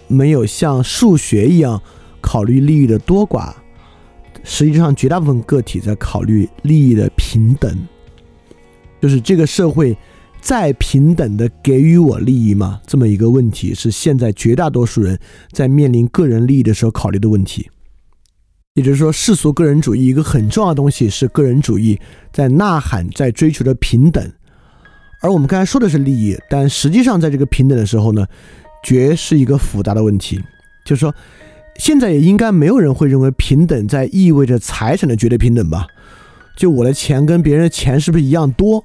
[0.09, 1.81] 没有像数学一样
[2.21, 3.55] 考虑利益的多寡。
[4.43, 7.79] 实际上，绝大部分个体在考虑利益的平等，
[9.01, 9.97] 就是这个社会
[10.41, 12.81] 在平等的给予我利益吗？
[12.85, 15.17] 这么一个问题，是现在绝大多数人
[15.53, 17.71] 在面临个人利益的时候考虑的问题。
[18.75, 21.97] 也就是说，世俗个人主义一个很重要的东西是个人主义
[22.33, 24.33] 在呐喊、在追求的平等，
[25.21, 28.27] 而我们刚才说的是利益，但实际上在这个平等的时候呢，
[28.83, 30.43] 绝是一个复杂的问题。
[30.85, 31.15] 就是说，
[31.77, 35.87] 现在也应该没有人会认为平等在意味着财产的绝对平等吧？
[36.57, 38.85] 就我的钱跟别人的钱是不是一样多？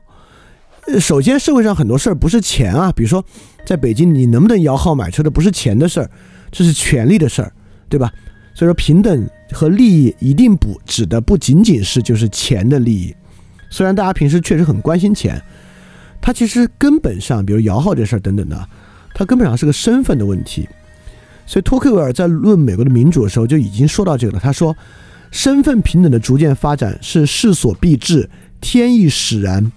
[0.99, 3.23] 首先，社会上很多事儿不是钱啊，比如说
[3.65, 6.09] 在北京，你能不能摇号买车的不是钱的事儿，
[6.51, 7.51] 这是权利的事儿，
[7.89, 8.11] 对吧？
[8.53, 13.15] 所以说，平等和利益一定不指的不仅仅是就是钱的利益。
[13.69, 15.41] 虽然大家平时确实很关心钱，
[16.25, 18.67] 它其实根本上，比如摇号这事儿等等的，
[19.13, 20.67] 它根本上是个身份的问题。
[21.45, 24.39] 所以托克维尔在论美国的民主的时候就已经说到这个了。
[24.39, 24.75] 他说，
[25.29, 28.27] 身份平等的逐渐发展是势所必至、
[28.59, 29.71] 天意使然。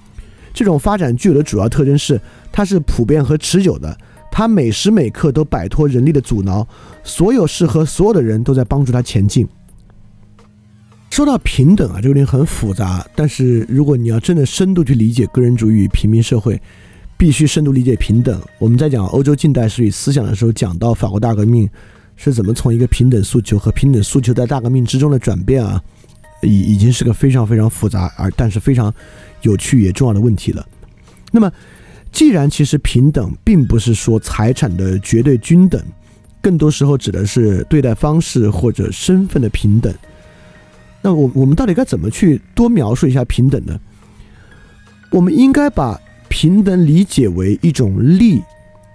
[0.55, 2.19] 这种发展具有的主要特征是，
[2.51, 3.95] 它是普遍和持久的。
[4.33, 6.67] 它每时每刻都摆脱人力的阻挠，
[7.05, 9.47] 所有事和所有的人都在帮助他前进。
[11.19, 16.63] 说到平等啊，这个问题很复杂，但是如果你要真的深度去理解个人主义与平民社会，
[17.17, 18.41] 必须深度理解平等。
[18.61, 21.69] 我们在讲欧洲近代史与思想的时候，讲到法国大革命
[22.15, 25.83] 是怎么从一个平等诉求和平等诉求在大革命之中的转变啊，
[26.41, 28.95] 已已经是个非常非常复杂而但是非常
[29.43, 30.65] 有趣也重要的问题了。
[31.33, 31.51] 那么。
[32.13, 35.83] 既然其实平等并不是说财产的绝对均等，
[36.41, 39.93] 更多时候指的是对待方式或者身份的平等。
[41.03, 43.79] 那我我们到底该怎么去多描述一下平等呢？
[45.11, 48.43] 我们应该把平等理解为一种力，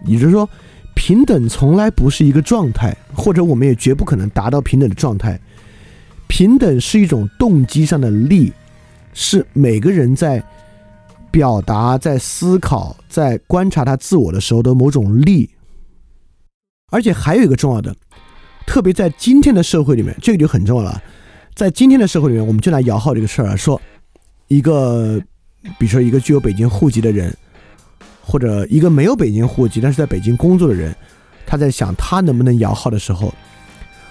[0.06, 0.50] 也就是说，
[0.96, 5.40] 平等从来不是一个状态，或者我们也绝不可能达到平等的状态。
[6.28, 8.52] 平等是一种动机上的力，
[9.14, 10.44] 是每个人在。
[11.34, 15.50] 表达在思考、在观察他自我的时候的某种力，
[16.92, 17.96] 而且还有一个重要的，
[18.68, 21.02] 特别在今天的社会里面，这个就很重要了。
[21.56, 23.80] 在今天的社会里面，我们就来摇号这个事儿啊，说
[24.48, 25.22] 一个，
[25.78, 27.36] 比如说一个具有北京户籍的人，
[28.22, 30.96] 或者一个没有北京户籍但是在北京工作的人，
[31.46, 33.32] 他在想他能不能摇号的时候，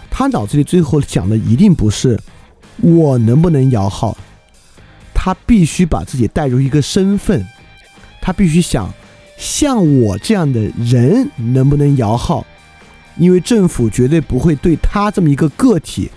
[0.08, 2.18] 他脑子里最后想的一定不是
[2.80, 4.16] 我能不能摇号。
[5.12, 7.46] 他必须把自己带入一个身份，
[8.20, 8.92] 他必须想，
[9.36, 12.44] 像我这样的人能不能摇号？
[13.16, 16.10] 因为政府绝对不会对他这么一个个体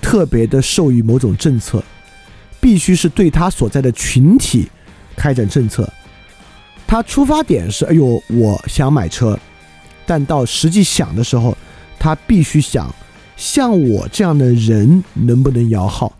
[0.00, 1.82] 特别的授予某种政策，
[2.60, 4.68] 必须是对他所在的群体
[5.16, 5.88] 开展政策。
[6.86, 9.38] 他出发点是，哎呦，我想买车，
[10.06, 11.56] 但到实际想的时候，
[11.98, 12.94] 他必须想，
[13.36, 16.12] 像我这样的人能不能摇号？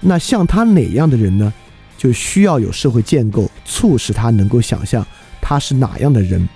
[0.00, 1.52] 那像他哪样的人呢？
[1.96, 5.04] 就需要有社会建构促使他能够想象
[5.40, 6.48] 他是哪样的人。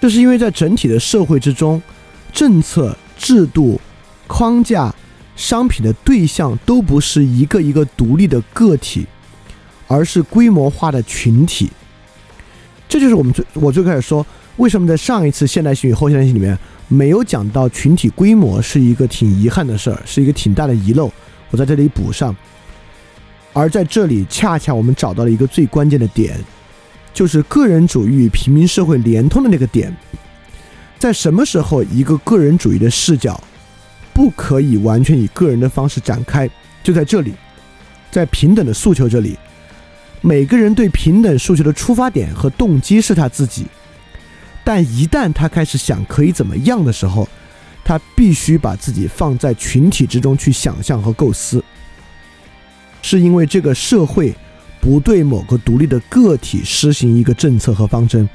[0.00, 1.80] 这是因为在整体的社会之中，
[2.32, 3.80] 政策、制度、
[4.26, 4.92] 框架、
[5.38, 9.06] 商品的对象都不是一个一个独立的个体，
[9.86, 11.70] 而是规模化的群体。
[12.88, 14.26] 这就是我们最我最开始说，
[14.56, 16.58] 为什么在上一次现代性与后现代性里面
[16.88, 21.08] 没有讲到群体规模是一个挺遗憾的事儿，是一个挺大的遗漏。
[21.52, 22.34] 我在这里补上。
[23.52, 26.36] 而在这里，恰恰我们找到了一个最关键的点，
[27.14, 29.96] 就是个人主义与平民社会连通的那个点。
[30.98, 33.40] 在什么时候，一个个人主义的视角
[34.18, 36.50] 不可以完全以个人的方式展开？
[36.82, 37.34] 就在这里，
[38.10, 39.38] 在平等的诉求这里。
[40.20, 43.66] 每个人对平等诉求的出发点和动机是他自己，
[44.64, 47.28] 但一旦他开始想可以怎么样的时候，
[47.84, 51.62] 他必须把自己放在群体之中去想象和构思。
[53.00, 54.34] 是因为这个社会
[54.80, 58.28] 不对某个独立的个体施行一个政策和方针，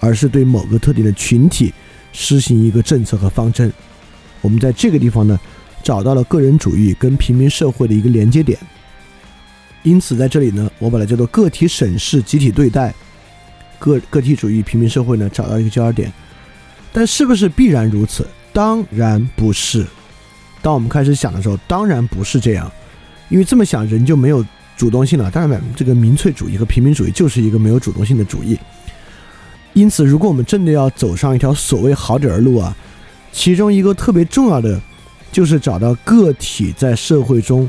[0.00, 1.74] 而是对某个特定的群体
[2.14, 3.70] 施行一个政策和方针。
[4.40, 5.38] 我们在这个地方呢，
[5.82, 8.58] 找到了个人主义跟平民社会的一个连接点。
[9.82, 12.92] 因此，在这里呢，我把它叫做个体审视、集体对待，
[13.78, 16.12] 个个体主义平民社会呢，找到一个交叉点。
[16.92, 18.26] 但是不是必然如此？
[18.52, 19.86] 当然不是。
[20.62, 22.72] 当我们开始想的时候，当然不是这样，
[23.28, 24.44] 因为这么想人就没有
[24.76, 25.30] 主动性了。
[25.30, 28.58] 当然，这个民粹主义和平民主义就是一个没有主动性的主义。
[29.74, 32.74] 因此，如果我们真的要走上一条所谓好点儿的路啊，
[33.32, 34.80] 其中一个特别重要的，
[35.30, 37.68] 就是找到个体在社会中。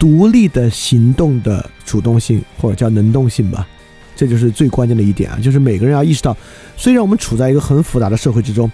[0.00, 3.66] 独立的行动的主动性，或者叫能动性吧，
[4.14, 5.38] 这就是最关键的一点啊！
[5.42, 6.36] 就是每个人要意识到，
[6.76, 8.70] 虽然我们处在一个很复杂的社会之中，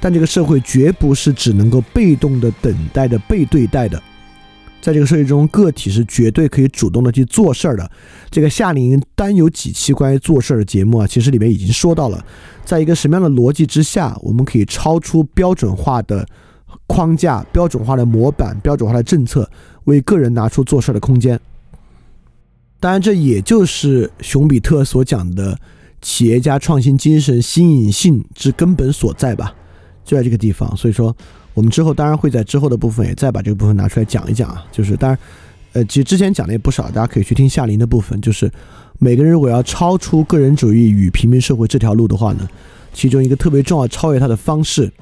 [0.00, 4.02] 但这个社会绝不是只能够被动的等待的被对待的。
[4.84, 7.90] 在这个社会中，个体是绝对可以主动的去做事儿的。
[8.28, 12.22] 这个夏令营单有几期关于做事儿的节目啊，其实里面已经说到了，
[12.66, 16.28] 在一个什么样的逻辑之下，我们可以超出标准化的
[16.86, 19.50] 框架、标准化的模板、标准化的政策。
[19.84, 21.40] 为个人拿出做事儿的空间，
[22.78, 25.58] 当然，这也就是熊彼特所讲的
[26.02, 29.54] 企业家创新精神新颖性之根本所在吧，
[30.04, 30.76] 就在这个地方。
[30.76, 31.16] 所以说，
[31.54, 34.64] 我们之后当然会在之后的部分也再把这个部分拿出来讲一讲啊。
[34.70, 35.18] 就是当然，
[35.72, 38.20] 呃，其实之前讲的也不少，大家可以去听夏林的部分。
[38.20, 38.50] 就是
[38.98, 42.48] 每个人如果要超出个人主义与平民社会这条路的话呢，
[42.92, 44.92] 其中一个特别重要超越它的方式，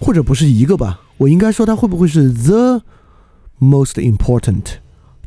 [0.00, 2.82] 或者不是一个吧，我应该说它会不会是 the。
[3.58, 4.64] Most important，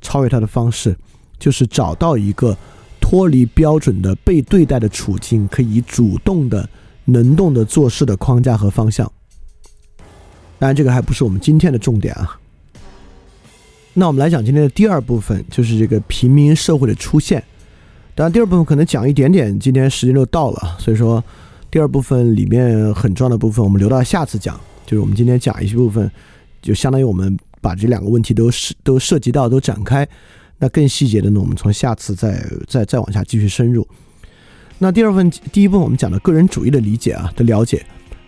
[0.02, 0.96] 超越它的方式，
[1.40, 2.56] 就是找到一个
[3.02, 6.70] 脱离标准的被对待的处境，可以主动的、
[7.06, 9.12] 能动的做事的框架和方向。
[10.60, 12.38] 当然，这个还不是我们今天的重点啊。
[13.94, 17.44] 那我们来讲今天的第二部分，就是这个平民社会的出现。
[18.14, 21.24] 当然，第二部分可能讲一点点，今天时间就到了，所以说
[21.72, 24.60] 第二部分里面很重要的部分，我们留到下次讲。
[24.86, 26.12] 就是我们今天讲一些部分，
[26.62, 27.38] 就相当于我们。
[27.62, 30.08] 把这两个问题都涉都涉及到都展开，
[30.60, 33.86] 那更细节的呢，我们从下次再再再往下继续深入。
[34.78, 37.86] 那第二部分第一部分我们讲的个人主义的理解啊的了解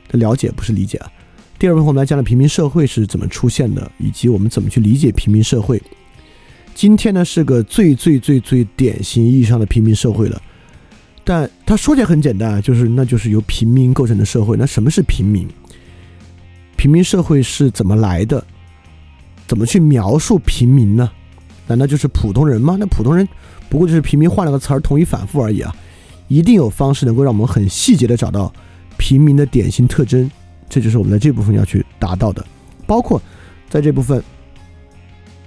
[0.09, 1.09] 的了解不是理解啊。
[1.61, 5.79] 第二部分我们来讲的平民社会是怎么出现的，以及我们怎么去理解平民社会。
[6.73, 10.41] 今天呢是个最最最最典型意义上的平民社会了，
[11.23, 14.57] 但他说起来很简单，就是那就是由平民构成的社会。
[14.57, 15.47] 那什么是平民？
[16.77, 18.43] 平民社会是怎么来的？
[19.45, 21.11] 怎么去描述平民呢？
[21.67, 22.75] 难道就是普通人吗？
[22.79, 23.29] 那普通人
[23.69, 25.71] 不过就是平民换了个词儿，同义反复而已啊！
[26.27, 28.51] 一定有方式能够让我们很细节的找到
[28.97, 30.27] 平民的典型特征，
[30.71, 32.43] 这就是我们在这部分要去达到的。
[32.87, 33.21] 包括
[33.69, 34.23] 在这部分，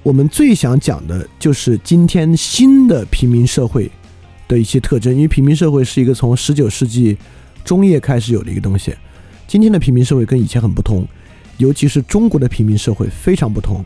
[0.03, 3.91] 我们最想讲的就是今天新的平民社会
[4.47, 7.16] 的一些特征，因为平民社会是一个从十九世纪
[7.64, 8.95] 中叶开始有的一个东西。
[9.49, 11.09] 今天的平民社会跟以前很不同。
[11.57, 13.85] 尤其是中国的平民社会非常不同，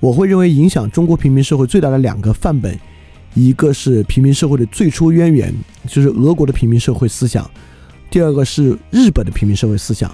[0.00, 2.76] 我会认为影响中国平民社会最大的两个范本，
[3.32, 5.54] 一个是平民社会的最初渊源，
[5.86, 7.44] 就是俄国的平民社会思想；
[8.10, 10.12] 第二个是日本的平民社会思想。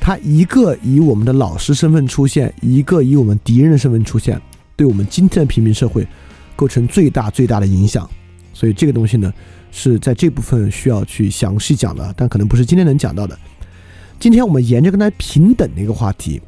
[0.00, 4.40] 他一个以我们的老师身份出现，一个以我们敌人的身份出现，
[4.76, 6.06] 对我们今天的平民社会
[6.56, 8.08] 构成最大最大的影响。
[8.54, 9.32] 所以这个东西呢，
[9.70, 13.38] 是在这部分需要去详细讲的，但可能不是今天能讲到的。
[14.18, 16.40] 今天我们沿着跟他平等的一个话题，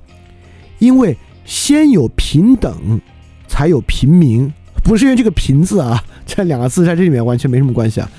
[0.79, 3.01] 因为先有平等，
[3.47, 8.11] 才有平民，不是因为这个“平”字啊，这两个字在这里面完全没什么关系啊。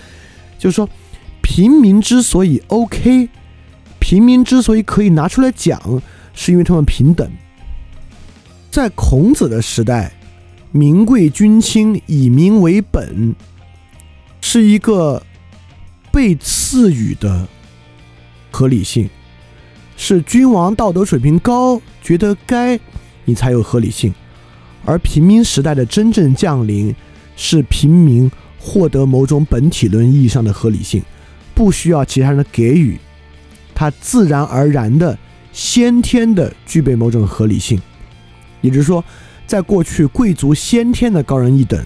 [0.58, 0.88] 就是说，
[1.42, 3.28] 平民之所以 OK，
[4.12, 5.82] 平民之所以可以拿出来讲，
[6.34, 7.32] 是因为他们平等。
[8.70, 10.12] 在孔子的时代，
[10.74, 13.34] 民贵君轻，以民为本，
[14.42, 15.26] 是一个
[16.12, 17.48] 被赐予的
[18.52, 19.10] 合理性，
[19.96, 22.78] 是君王道德水平高，觉得该，
[23.24, 24.14] 你才有合理性。
[24.84, 26.94] 而平民时代的真正降临，
[27.38, 31.02] 是平民获得某种本体论意义上的合理性，
[31.56, 33.00] 不需要其他人的给予，
[33.82, 35.18] 它自然而然的、
[35.52, 37.82] 先天的具备某种合理性。
[38.62, 39.04] 也就是说，
[39.48, 41.84] 在过去贵族先天的高人一等，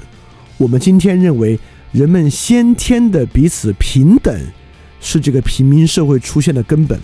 [0.58, 1.58] 我们今天认为
[1.94, 4.38] 人们先天的彼此平等，
[5.00, 7.00] 是这个平民社会出现的根本。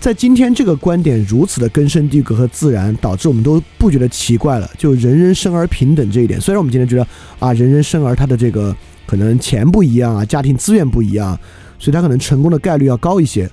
[0.00, 4.68] 在今天这个观点如此的根深蒂固和自然，导致我们都不觉得奇怪了。
[4.76, 7.06] 就人人生而平等这一点，虽然我们今天觉得
[7.38, 8.76] 啊，人人生而他的这个
[9.06, 11.38] 可能钱不一样啊，家庭资源不一样，
[11.78, 13.48] 所以他可能成功的概率要高一些。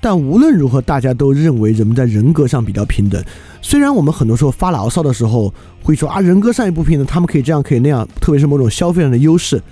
[0.00, 3.22] 但无论如何，大家都认为人们在人格上比较平等。
[3.60, 9.62] 虽然我们很多时候发牢骚的时候会说啊，人格上也不平等，他们可以这样可以那样，特别是某种消费上的优势。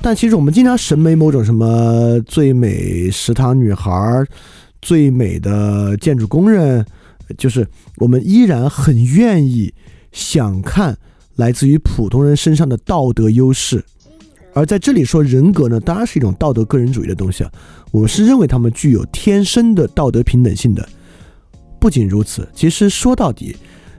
[0.00, 4.24] 但其实我们经常审美某种什么最美食堂女孩。
[4.82, 6.84] 最美的建筑工人，
[7.36, 7.66] 就是
[7.96, 9.74] 我们依然很愿意
[10.12, 10.96] 想看
[11.34, 13.84] 来自于普通人身上的道德优势，
[14.56, 17.52] 而在这里说人格呢，当然是一种道德个人主义的东西啊。
[17.90, 20.88] 我是认为他们具有天生的道德平等性的。
[21.78, 23.54] 不仅如此，其实说到底，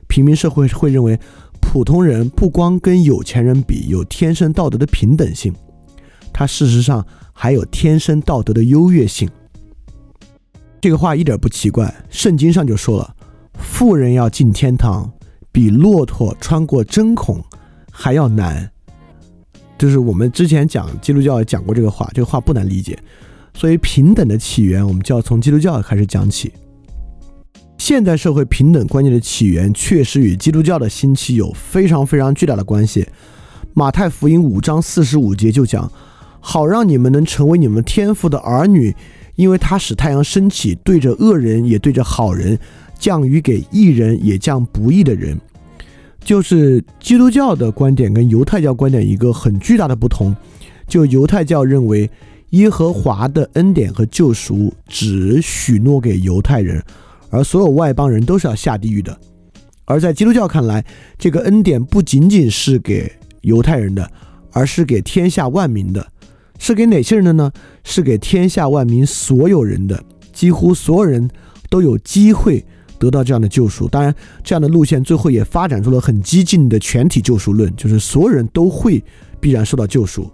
[0.08, 1.20] 平民社会会认为
[1.62, 5.54] 普通人不光跟有钱人比有天生道德的平等性，
[6.34, 9.30] 他事实上还有天生道德的优越性。
[10.82, 13.16] 这个话一点不奇怪，圣经上就说了，
[13.54, 15.12] 富人要进天堂，
[15.52, 17.44] 比骆驼穿过针孔
[17.92, 18.72] 还要难。
[19.78, 22.98] 就是我们之前讲基督教讲过这个话，这个话不难理解。
[23.54, 26.52] 所以平等的起源，我们就要从基督教开始讲起。
[27.78, 33.08] 现代社会平等观念的起源，确实与基督教的兴起有非常非常巨大的关系。
[33.74, 35.92] 马太福音五章四十五节就讲，
[36.40, 38.96] 好让你们能成为你们天父的儿女。
[39.36, 42.58] 因为他使太阳升起，对着恶人也对着好人，
[42.98, 45.40] 降雨给义人也降不义的人，
[46.28, 50.36] 就是基督教的观点跟犹太教观点一个很巨大的不同。
[50.86, 52.10] 就犹太教认为
[52.50, 56.84] 耶和华的恩典和救赎只许诺给犹太人，
[57.30, 59.18] 而所有外邦人都是要下地狱的。
[59.86, 60.84] 而在基督教看来，
[61.18, 63.10] 这个恩典不仅仅是给
[63.44, 64.12] 犹太人的，
[64.52, 66.06] 而是给天下万民的。
[66.60, 67.50] 是给哪些人的呢？
[67.86, 70.04] 是给天下万民所有人的，
[70.34, 71.30] 几乎所有人
[71.70, 72.66] 都有机会
[73.00, 73.88] 得到这样的救赎。
[73.88, 79.04] 当然，这样的路线最后也发展出了很激进的全体救赎论，就是所有人都会
[79.40, 80.30] 必然受到救赎。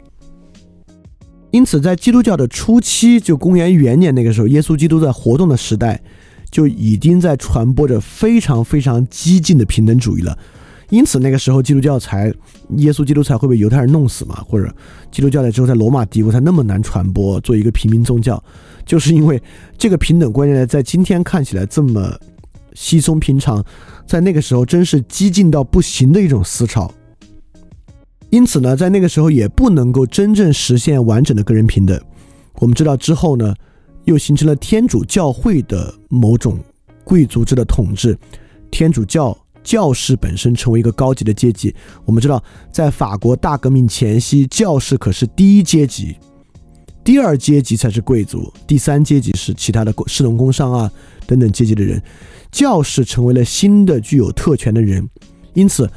[1.51, 6.01] 因此，在基督教的初期，就公元元年那个时候，耶稣基督在活动的时代，
[6.49, 10.35] 就已经在传播着非常非常激进的平等主义了。
[10.89, 12.33] 因此，那个时候基督教才，
[12.77, 14.43] 耶稣基督才会被犹太人弄死嘛？
[14.47, 14.73] 或者，
[15.11, 18.43] 基督教在之后在罗马帝国才那么难传播，做一个平民宗教，
[18.85, 19.41] 就是因为
[19.77, 22.15] 这个平等观念在今天看起来这么
[22.75, 23.63] 稀松平常，
[24.07, 26.91] 在那个时候真是激进到不行的一种思潮。
[28.29, 31.99] 因此呢，在那个时候也不能够真正实现完整的个人平等。
[32.55, 33.53] 我们知道之后呢，
[34.05, 36.57] 又形成了天主教会的某种
[37.03, 38.17] 贵族制的统治，
[38.71, 39.37] 天主教。
[39.63, 41.73] 教士本身成为一个高级的阶级。
[42.03, 46.17] 我们知道，在法国大革命前夕，教士可是第一阶级，
[47.03, 50.91] 第二阶级才是贵族，第三阶级是其他的士农工商啊
[51.27, 52.01] 等等阶级的人。
[52.51, 55.07] 教士成为了新的具有特权的人。
[55.53, 55.89] 因此，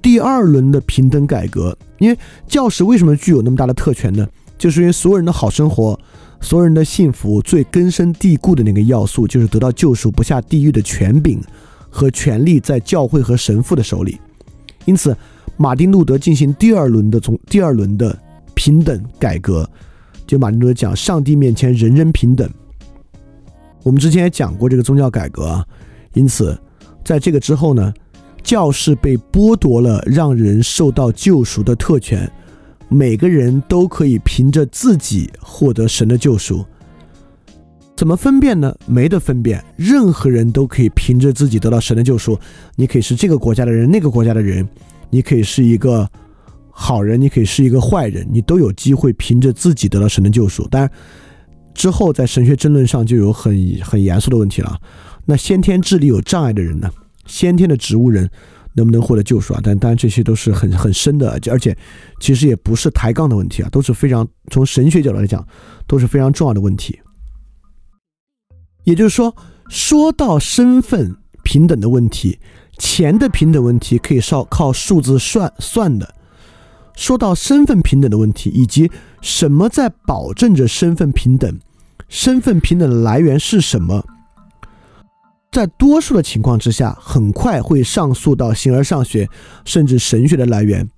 [0.00, 4.28] 第二轮的平等改革，因为教士为什么具有那么大的特权呢？
[4.56, 5.98] 就是因为所有人的好生活，
[6.40, 11.40] 所有人的幸福，最根深蒂固的那个要素，就是得到救赎、不下地狱的权柄。
[11.94, 14.18] 和权力在教会和神父的手里，
[14.86, 15.14] 因此，
[15.58, 18.18] 马丁路德进行第二轮的从第二轮的
[18.54, 19.68] 平等改革。
[20.32, 22.48] 就马丁路德讲，上帝面前人人平等。
[23.82, 25.66] 我们之前也讲过这个宗教改革啊，
[26.14, 26.58] 因此，
[27.04, 27.92] 在这个之后呢，
[28.42, 32.32] 教士被剥夺了让人受到救赎的特权，
[32.88, 36.64] 每个人都可以凭着自己获得神的救赎。
[37.94, 38.74] 怎么分辨呢？
[38.86, 42.38] 没得分辨，任何人都可以凭着自己得到神的救赎。
[42.74, 44.66] 你可以是这个国家的人，那个国家的人，
[45.10, 46.10] 你可以是一个
[46.82, 50.66] 好人，你可以是一个坏人，你都有机会凭着自己得到神的救赎。
[50.66, 50.90] 当然，
[51.74, 54.76] 之后在神学争论上就有很很严肃的问题了。
[55.24, 56.90] 那先天智力有障碍的人呢？
[57.24, 58.28] 先天的植物人
[58.74, 59.60] 能不能获得救赎啊？
[59.62, 61.76] 但当然这些都是很很深的，而且
[62.18, 65.46] 其实也不是抬杠的问题啊，都是非常从神学角度来讲
[65.86, 66.98] 都是非常重要的问题。
[68.82, 69.32] 也就是说，
[69.68, 71.14] 说到身份
[71.44, 72.40] 平等的问题，
[72.76, 76.12] 钱的平等问题可以靠靠数字算算的。
[76.94, 78.90] 说到身份平等的问题，以及
[79.20, 81.58] 什么在保证着身份平等，
[82.08, 84.04] 身份平等的来源是什么，
[85.50, 89.28] 在多数的情况之下，很快会上溯到形而上学，
[89.64, 90.88] 甚至神学的来源。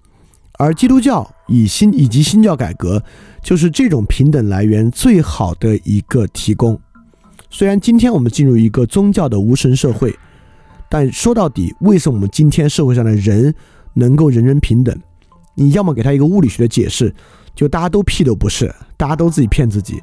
[0.57, 3.03] 而基督教以新以及新教改革，
[3.43, 6.79] 就是这种平等来源最好的一个提供。
[7.51, 10.17] 虽然今天我们进入一个宗教的无神社会，
[10.89, 13.53] 但说到底，为什么我们今天社会上的人
[13.95, 14.97] 能够人人平等？
[15.55, 17.15] 你要么给他一个物理学的解释，
[17.55, 20.03] 就大家都屁都不是，大家都自己骗自己。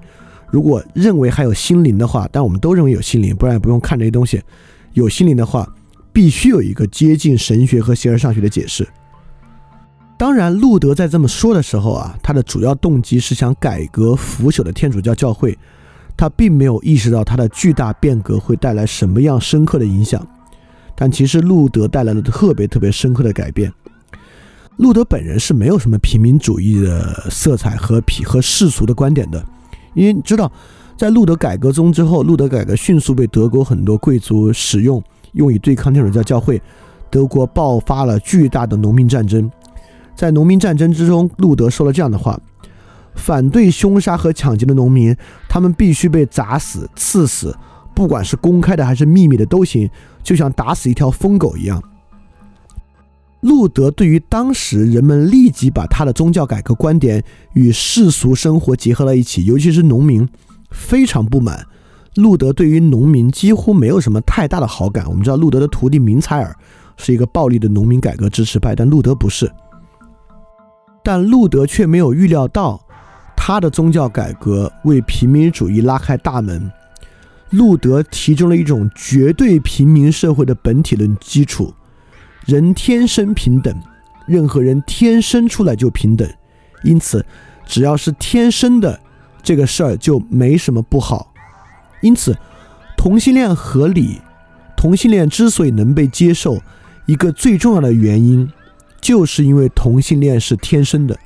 [0.49, 4.41] 如果认为还有心灵的话，但我们都认为有心灵，不然也不用看这些东西。
[4.93, 5.67] 有心灵的话，
[6.11, 8.87] 必须有一个接近神学和形而上学的解释。
[10.17, 15.57] 当然，路德在这么说的时候啊，他的主要动机是想改革腐朽的天主教教会，
[16.17, 20.25] 他并没有意识到他的巨大变革会带来什么样深刻的影响。
[20.95, 23.71] 但其实路德带来了特别特别深刻的改变。
[24.77, 29.45] 路德本人是没有什么平民主义的色彩和和世俗的观点的，
[29.93, 30.51] 因为你知道，
[30.97, 35.03] 在路德改革中之后，路德改革迅速被德国很多贵族使用，
[35.33, 36.59] 用以对抗天主教教会，
[37.09, 39.49] 德国爆发了巨大的农民战争。
[40.15, 42.39] 在农民战争之中，路德说了这样的话：
[43.15, 45.15] 反对凶杀和抢劫的农民，
[45.47, 47.55] 他们必须被砸死、刺死，
[47.93, 49.89] 不管是公开的还是秘密的都行，
[50.23, 51.81] 就像打死一条疯狗一样。
[53.41, 57.23] 路德对于当时人们立即把他的宗教改革观点
[57.53, 60.27] 与世俗生活结合了一起，尤其是农民，
[60.69, 61.65] 非常不满。
[62.15, 65.05] 路德对于农民几乎没有什么太大的好感。
[65.07, 66.55] 我们知道，路德的徒弟明采尔
[66.97, 69.51] 是一个暴力的农民改革支持派，但路德不是。
[71.03, 72.79] 但路德却没有预料到，
[73.35, 76.71] 他的宗教改革为平民主义拉开大门。
[77.49, 81.73] 路德提出了一种绝对平民社会的本体论基础：
[82.45, 83.73] 人天生平等，
[84.25, 86.29] 任何人天生出来就平等，
[86.83, 87.25] 因此，
[87.65, 88.99] 只要是天生的
[89.43, 91.33] 这个事儿就没什么不好。
[92.01, 92.37] 因此，
[92.97, 94.19] 同性恋合理。
[94.75, 96.59] 同性恋之所以能被接受，
[97.05, 98.49] 一个最重要的原因。
[98.99, 101.19] 就是因为同性恋是天生的，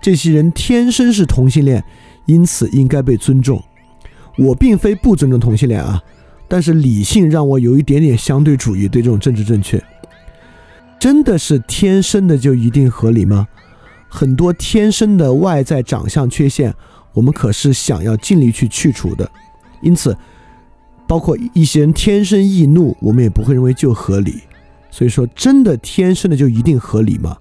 [0.00, 1.82] 这些人天生是同性恋，
[2.26, 3.62] 因此应该被尊重。
[4.36, 6.02] 我并非不尊重同性恋啊，
[6.48, 9.82] 但是理性让我有一点点相对主义对这种政治正确。
[10.98, 13.46] 真的是天生的就一定合理吗？
[14.08, 16.74] 很多天生的外在长相缺陷，
[17.12, 19.30] 我们可是想要尽力去去除的。
[19.80, 20.16] 因此，
[21.06, 24.40] 包括一些人天生易怒，我们也不会认为就合理。
[24.90, 27.36] 所以说，真的天生的就一定合理吗？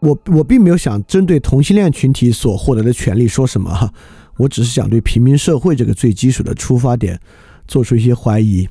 [0.00, 3.90] 我我并没有想针对同性恋群体所获得的权利说什么哈，
[4.36, 7.18] 我只是想对平民社会这个最基础的出发点
[7.66, 8.68] 做出一些怀疑。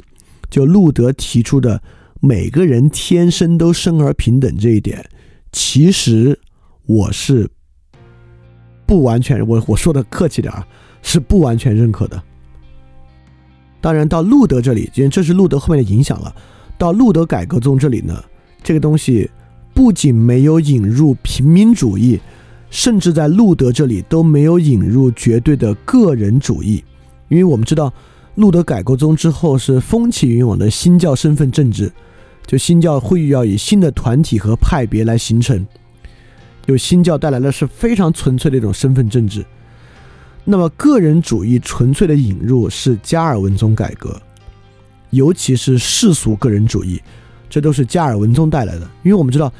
[0.49, 1.81] 就路德提出的
[2.25, 5.05] 每个人天生都生而平等这一点，
[5.51, 6.39] 其实
[6.85, 7.49] 我是
[8.85, 10.65] 不完全我我说的客气点儿，
[11.01, 12.23] 是不完全认可的。
[13.81, 16.33] 当然，到路德这里，因为这是路德后面的影响了。
[16.77, 18.23] 到路德改革中这里呢，
[18.63, 19.29] 这个东西
[19.73, 22.17] 不仅没有引入平民主义，
[22.69, 26.81] 甚至在路德这里都没有引入绝对的个人主义。
[27.27, 27.91] 因为我们知道，
[28.35, 31.91] 路德改革中之后是风起云涌的新教身份政治，
[32.45, 35.65] 就新教会要以新的团体和派别来形成，
[36.67, 39.45] 就新教带来的是非常纯粹的一种身份政治。
[40.45, 44.21] 那么个人主义纯粹的引入是加尔文宗改革。
[45.09, 46.99] 尤其是世俗个人主义，
[47.47, 48.89] 这都是加尔文宗带来的。
[49.03, 49.53] 因为我们知道，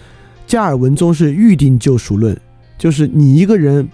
[0.47, 2.35] 加尔文宗是预定救赎论，
[2.75, 3.87] 就是你一个人。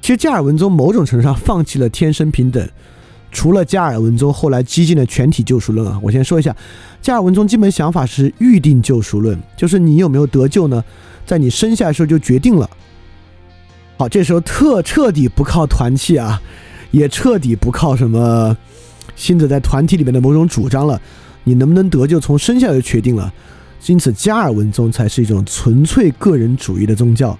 [0.00, 2.68] 其实加尔文宗某种程度上放弃了天生平等，
[3.32, 5.98] 除了加尔文宗后来激进的全体救赎论啊。
[6.00, 6.54] 我先说一下，
[7.00, 10.84] 加尔文宗基本想法是预定救赎论，就是你有没有得救呢，
[11.26, 12.70] 在你生下的时候就决定了。
[13.96, 16.40] 好，这时候特彻底不靠团契啊，
[16.90, 18.56] 也彻底不靠什么。
[19.14, 21.00] 信者在团体里面的某种主张了，
[21.44, 23.32] 你能不能得救，从生下就决定了。
[23.86, 27.36] 因此，加尔文宗才是一种纯粹个人主义的宗教，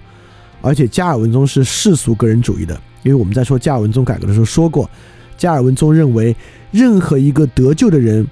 [0.61, 2.79] 而且加尔文宗是世俗个人主义的。
[3.01, 4.89] 因为我们在说加尔文宗改革的时候说过，
[5.37, 6.35] 加尔文宗认为
[6.71, 8.25] 任何一个得救的人，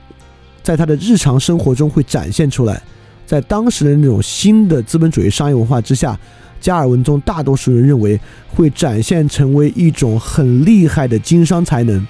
[0.64, 2.82] 在他的日常生活中会展现出来。
[3.26, 6.20] 在当时的那种新的资本主义商业文化之下，
[6.60, 12.06] 加尔文宗大多数人认为会展现成为一种很厉害的经商才能。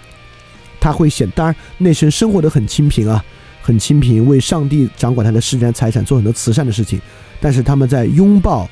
[0.79, 3.23] 他会显，当然那些生活的很清贫啊，
[3.61, 6.99] 很清贫，为上帝掌管他的世间财产，做很多慈善的事情。
[7.39, 8.67] 但是他们在拥抱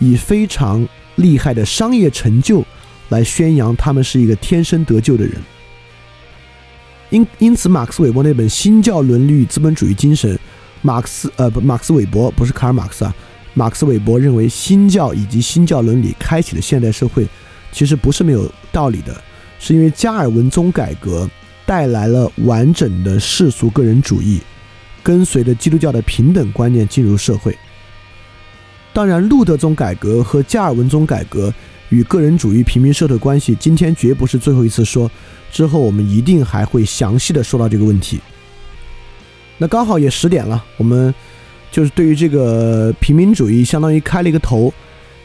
[0.00, 2.64] 以非常厉害的商业成就
[3.08, 5.34] 来宣扬他们是一个天生得救的人。
[7.10, 10.34] 因因此，马克思韦伯那本《新教伦理与资本主义精神》
[10.82, 13.14] 马克思呃不，马克思韦伯不是卡尔马克思啊，
[13.54, 17.26] 马克思韦伯认为新教以及新教伦理开启了现代社会，
[17.70, 19.16] 其实不是没有道理的，
[19.60, 21.30] 是因为加尔文宗改革
[21.64, 24.40] 带来了完整的世俗个人主义，
[25.02, 27.56] 跟随着基督教的平等观念进入社会。
[28.92, 31.54] 当然，路德宗改革和加尔文宗改革
[31.90, 35.10] 与个人主义平民社会的关系，今天绝不是最后一次说，
[35.52, 38.18] 之后我们一定还会详细的说到这个问题。
[39.58, 41.14] 那刚好也十点了，我们
[41.70, 44.72] 就是对于这个平民主义，相当于开了一个头，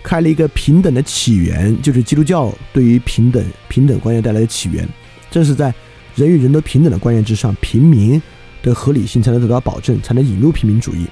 [0.03, 4.87] 开了一个平等的起源，就是基督教对于平等平等观念带来的起源。
[5.29, 5.73] 正是在
[6.15, 8.21] 人与人都平等的观念之上，平民
[8.61, 11.07] 的合理性才能得到保证，才能引入平民主义。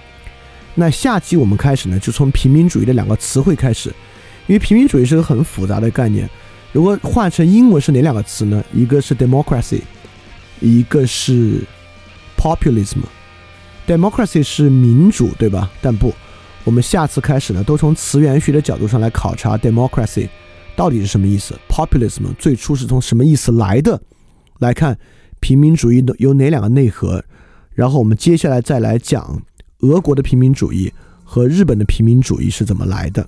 [0.75, 3.93] 那下期我们开始呢，就从平民主义的两个词汇开始，
[4.49, 6.29] 因为平民主义是个很复杂的概念。
[6.73, 8.61] 如果换成英文是哪两个词呢？
[8.73, 9.79] 一个是 democracy，
[10.59, 11.63] 一个是。
[12.41, 15.69] Populism，democracy 是民主，对吧？
[15.81, 16.13] 但不，
[16.63, 20.29] 我们下次开始呢，都从词源学的角度上来考察 democracy
[20.73, 21.53] 到底是什么意思。
[21.67, 24.01] Populism 最初是从什么意思来的？
[24.59, 24.97] 来看
[25.41, 27.21] 平民主义的有哪两个内核？
[27.73, 29.41] 然后我们接下来再来讲
[29.79, 30.93] 俄国的平民主义
[31.25, 33.27] 和日本的平民主义是怎么来的。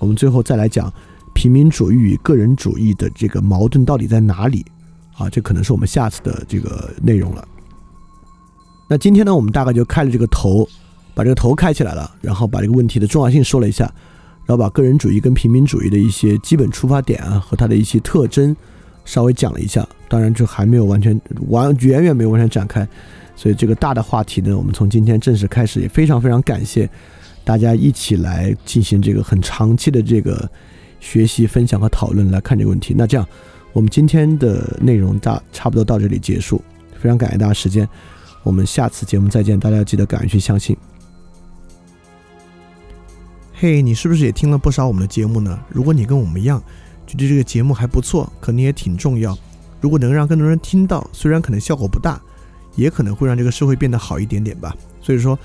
[0.00, 0.92] 我们最后再来讲
[1.34, 4.66] 平民主义与个人主义的这个矛盾到底在哪里？
[5.16, 7.46] 啊，这可能是我们下次的这个内容了。
[8.88, 10.66] 那今天呢，我们大概就开了这个头，
[11.14, 13.84] 把这个头开起来了，然后把这个问题的重要性说了一下，
[14.46, 18.56] 然后把个人主义跟平民主义的一些基本出发点啊和它的一些特征
[19.04, 19.86] 稍微讲了一下。
[20.08, 22.88] 当然，这还没有完全完，远远没有完全展开。
[23.36, 26.90] 所以这个大的话题呢，我们从今天正式开始，也非常非常感谢
[27.50, 30.48] 大家一起来进行这个很长期的这个
[31.00, 32.94] 学习、分享和讨论来看这个问题。
[32.96, 33.26] 那这样，
[33.72, 36.62] 我们今天的内容大差不多到这里结束，
[36.96, 37.88] 非常感谢大家时间。
[38.44, 40.76] 我们下次节目再见，大家要记得敢于去相信。
[43.52, 45.60] 嘿，你是不是也听了不少我们的节目呢？
[45.70, 46.62] 如果你跟我们一样，
[47.04, 49.36] 觉得这个节目还不错，可能也挺重要。
[49.80, 52.22] 如果能让更多人听到，虽然可能效果不大，
[52.76, 54.72] 也可能会让这个社会变得好一点点吧。
[55.02, 55.36] 所以说，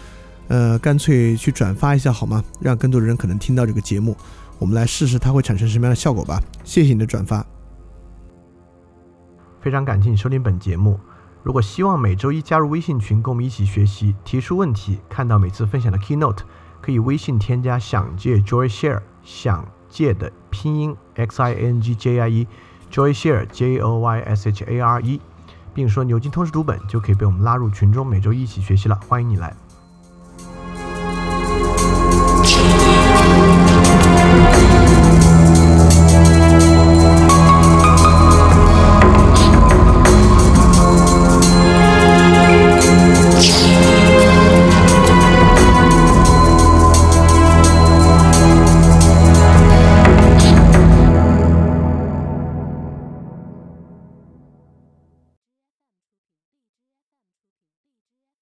[0.47, 2.43] 呃，干脆去转发一下好吗？
[2.59, 4.15] 让更多的人可能听到这个节目，
[4.59, 6.41] 我们来试试它会产生什么样的效果吧。
[6.63, 7.45] 谢谢你的转发，
[9.61, 10.99] 非常感谢你收听本节目。
[11.41, 16.39] 如果希望每周一加入微信群，跟我们一起学习，提出问题，看到每次分享的 keynote，
[16.81, 24.63] 可以微信添加“想借 Joy Share”，想借的拼音 x i n g j i e，Joy Share j o y s h
[24.63, 25.21] a r e，
[25.73, 28.99] 并说牛津通识读本，就可以被我们拉入群中，每周一起学习了。
[29.07, 29.55] 欢迎你来。